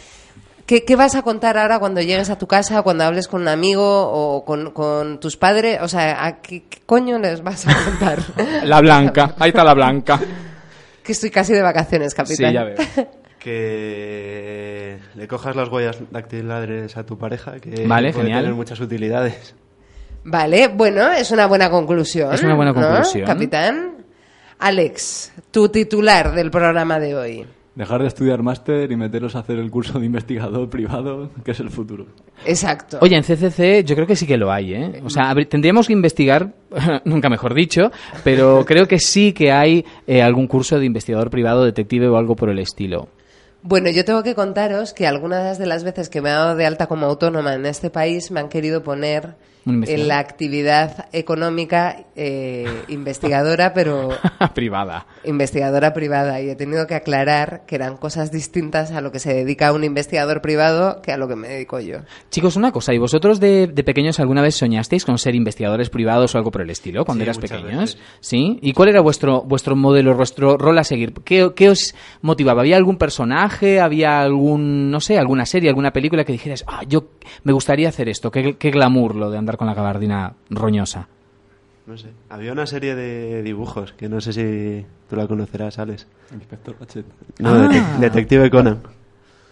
[0.66, 3.48] ¿Qué, qué vas a contar ahora cuando llegues a tu casa, cuando hables con un
[3.48, 5.78] amigo o con, con tus padres?
[5.80, 8.18] O sea, ¿a qué, qué coño les vas a contar?
[8.64, 10.20] La blanca, ahí está la blanca.
[11.02, 12.48] que estoy casi de vacaciones, capitán.
[12.48, 12.76] Sí, ya veo.
[13.38, 18.42] Que le cojas las huellas dactilares a tu pareja, que Vale, puede genial.
[18.42, 19.54] tener muchas utilidades.
[20.24, 22.32] Vale, bueno, es una buena conclusión.
[22.32, 23.26] Es una buena ¿no, conclusión.
[23.26, 23.92] capitán.
[24.58, 27.46] Alex, tu titular del programa de hoy.
[27.76, 31.60] Dejar de estudiar máster y meteros a hacer el curso de investigador privado, que es
[31.60, 32.06] el futuro.
[32.44, 32.98] Exacto.
[33.00, 35.00] Oye, en CCC yo creo que sí que lo hay, ¿eh?
[35.04, 36.54] O sea, tendríamos que investigar,
[37.04, 37.92] nunca mejor dicho,
[38.24, 42.34] pero creo que sí que hay eh, algún curso de investigador privado, detective o algo
[42.34, 43.10] por el estilo.
[43.62, 46.66] Bueno, yo tengo que contaros que algunas de las veces que me he dado de
[46.66, 49.36] alta como autónoma en este país me han querido poner.
[49.68, 54.08] En la actividad económica eh, investigadora, pero
[54.54, 55.06] Privada.
[55.24, 56.40] investigadora privada.
[56.40, 59.84] Y he tenido que aclarar que eran cosas distintas a lo que se dedica un
[59.84, 61.98] investigador privado que a lo que me dedico yo.
[62.30, 66.34] Chicos, una cosa, ¿y vosotros de, de pequeños alguna vez soñasteis con ser investigadores privados
[66.34, 67.78] o algo por el estilo cuando Sí, eras pequeños?
[67.94, 67.98] veces.
[68.20, 68.58] ¿Sí?
[68.62, 71.12] ¿Y cuál era vuestro, vuestro modelo, vuestro rol a seguir?
[71.24, 72.62] ¿Qué, qué os motivaba?
[72.62, 73.80] ¿Había algún personaje?
[73.80, 77.08] ¿Había algún, no sé, alguna serie, alguna película que dijeras, ah, yo
[77.44, 78.30] me gustaría hacer esto?
[78.30, 81.06] Qué, qué glamour lo de andar con la gabardina roñosa.
[81.86, 82.08] No sé.
[82.30, 86.06] Había una serie de dibujos que no sé si tú la conocerás, Alex.
[86.32, 87.04] Inspector Gadget.
[87.38, 87.68] No, Ah.
[87.68, 88.78] Detec- Detective Conan.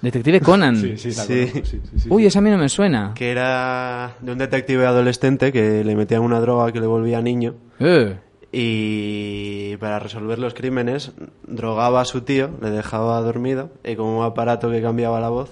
[0.02, 0.76] Detective Conan.
[0.76, 1.34] Sí, sí, la Sí.
[1.46, 2.08] conozco, sí, sí, sí.
[2.10, 3.12] Uy, esa a mí no me suena.
[3.14, 7.54] Que era de un detective adolescente que le metían una droga que le volvía niño.
[7.80, 8.18] Eh.
[8.52, 11.12] Y para resolver los crímenes,
[11.46, 15.50] drogaba a su tío, le dejaba dormido y con un aparato que cambiaba la voz,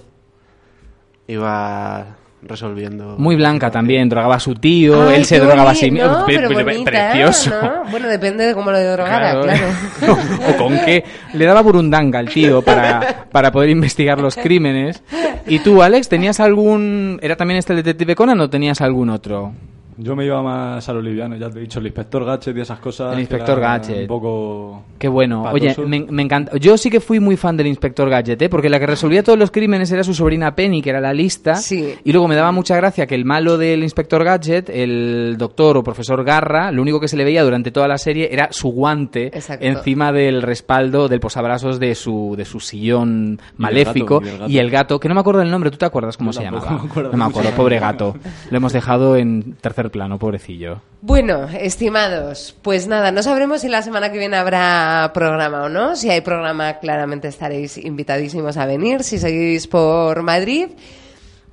[1.26, 2.16] iba
[2.46, 3.16] resolviendo.
[3.18, 6.08] Muy blanca también, drogaba a su tío, Ay, él se drogaba a sí mismo.
[6.08, 7.50] no, Pe- pero pe- bonita, precioso.
[7.50, 7.90] ¿no?
[7.90, 9.66] Bueno, depende de cómo lo drogara, claro.
[10.50, 11.04] o con qué.
[11.32, 15.02] Le daba burundanga al tío para, para poder investigar los crímenes.
[15.46, 17.18] ¿Y tú, Alex, tenías algún...
[17.22, 19.52] ¿Era también este detective Conan o tenías algún otro?
[19.96, 22.60] Yo me iba más a lo liviano, ya te he dicho, el inspector Gadget y
[22.60, 23.12] esas cosas.
[23.14, 24.00] El inspector Gadget.
[24.02, 24.82] Un poco.
[24.98, 25.42] Qué bueno.
[25.52, 26.56] Oye, me, me encanta.
[26.58, 28.48] Yo sí que fui muy fan del Inspector Gadget, ¿eh?
[28.48, 31.54] porque la que resolvía todos los crímenes era su sobrina Penny, que era la lista.
[31.56, 31.94] Sí.
[32.04, 35.82] Y luego me daba mucha gracia que el malo del Inspector Gadget, el doctor o
[35.84, 39.26] profesor Garra, lo único que se le veía durante toda la serie era su guante
[39.26, 39.64] Exacto.
[39.64, 44.20] encima del respaldo del posabrazos de su, de su sillón maléfico.
[44.22, 44.50] y el gato.
[44.50, 46.44] y el gato, que no me acuerdo del nombre, ¿tú te acuerdas cómo Yo se
[46.44, 46.70] llamaba?
[46.70, 48.16] me acuerdo no me acuerdo, pobre gato.
[48.50, 50.82] Lo hemos dejado en tercer plano, pobrecillo.
[51.00, 55.96] Bueno, estimados, pues nada, no sabremos si la semana que viene habrá programa o no.
[55.96, 60.68] Si hay programa, claramente estaréis invitadísimos a venir, si seguís por Madrid.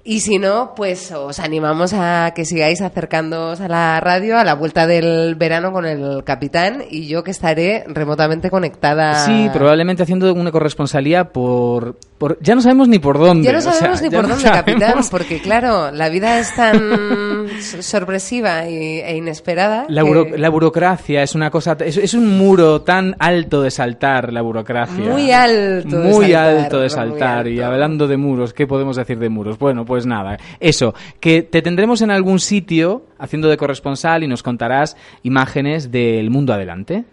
[0.03, 4.55] Y si no, pues os animamos a que sigáis acercándoos a la radio a la
[4.55, 9.25] vuelta del verano con el capitán y yo que estaré remotamente conectada.
[9.25, 12.39] Sí, probablemente haciendo una corresponsalía por, por...
[12.41, 13.45] Ya no sabemos ni por dónde.
[13.45, 15.09] Ya no o sea, sabemos ni por no dónde, capitán, sabemos.
[15.11, 16.79] porque claro, la vida es tan
[17.81, 19.85] sorpresiva y- e inesperada.
[19.87, 23.71] La, que- buro- la burocracia es una cosa, es, es un muro tan alto de
[23.71, 25.05] saltar la burocracia.
[25.11, 27.47] Muy alto de Muy saltar, alto de saltar.
[27.47, 29.57] Y hablando de muros, ¿qué podemos decir de muros?
[29.59, 34.41] Bueno, pues nada, eso, que te tendremos en algún sitio haciendo de corresponsal y nos
[34.41, 37.03] contarás imágenes del mundo adelante.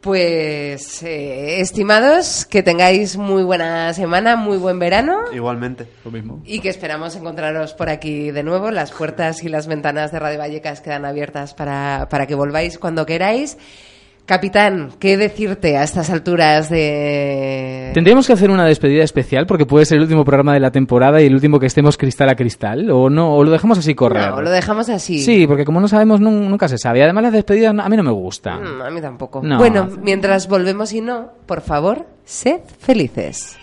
[0.00, 5.86] Pues, eh, estimados, que tengáis muy buena semana, muy buen verano Igualmente.
[6.04, 6.42] Lo mismo.
[6.44, 8.72] y que esperamos encontraros por aquí de nuevo.
[8.72, 13.06] Las puertas y las ventanas de Radio Vallecas quedan abiertas para, para que volváis cuando
[13.06, 13.56] queráis.
[14.30, 17.90] Capitán, ¿qué decirte a estas alturas de...
[17.94, 21.20] Tendríamos que hacer una despedida especial porque puede ser el último programa de la temporada
[21.20, 24.30] y el último que estemos cristal a cristal, o no, o lo dejamos así correr.
[24.30, 25.18] No, lo dejamos así.
[25.18, 27.02] Sí, porque como no sabemos, nun- nunca se sabe.
[27.02, 28.62] Además, las despedidas no- a mí no me gustan.
[28.78, 29.40] Mm, a mí tampoco.
[29.42, 29.58] No.
[29.58, 33.58] Bueno, mientras volvemos y no, por favor, sed felices.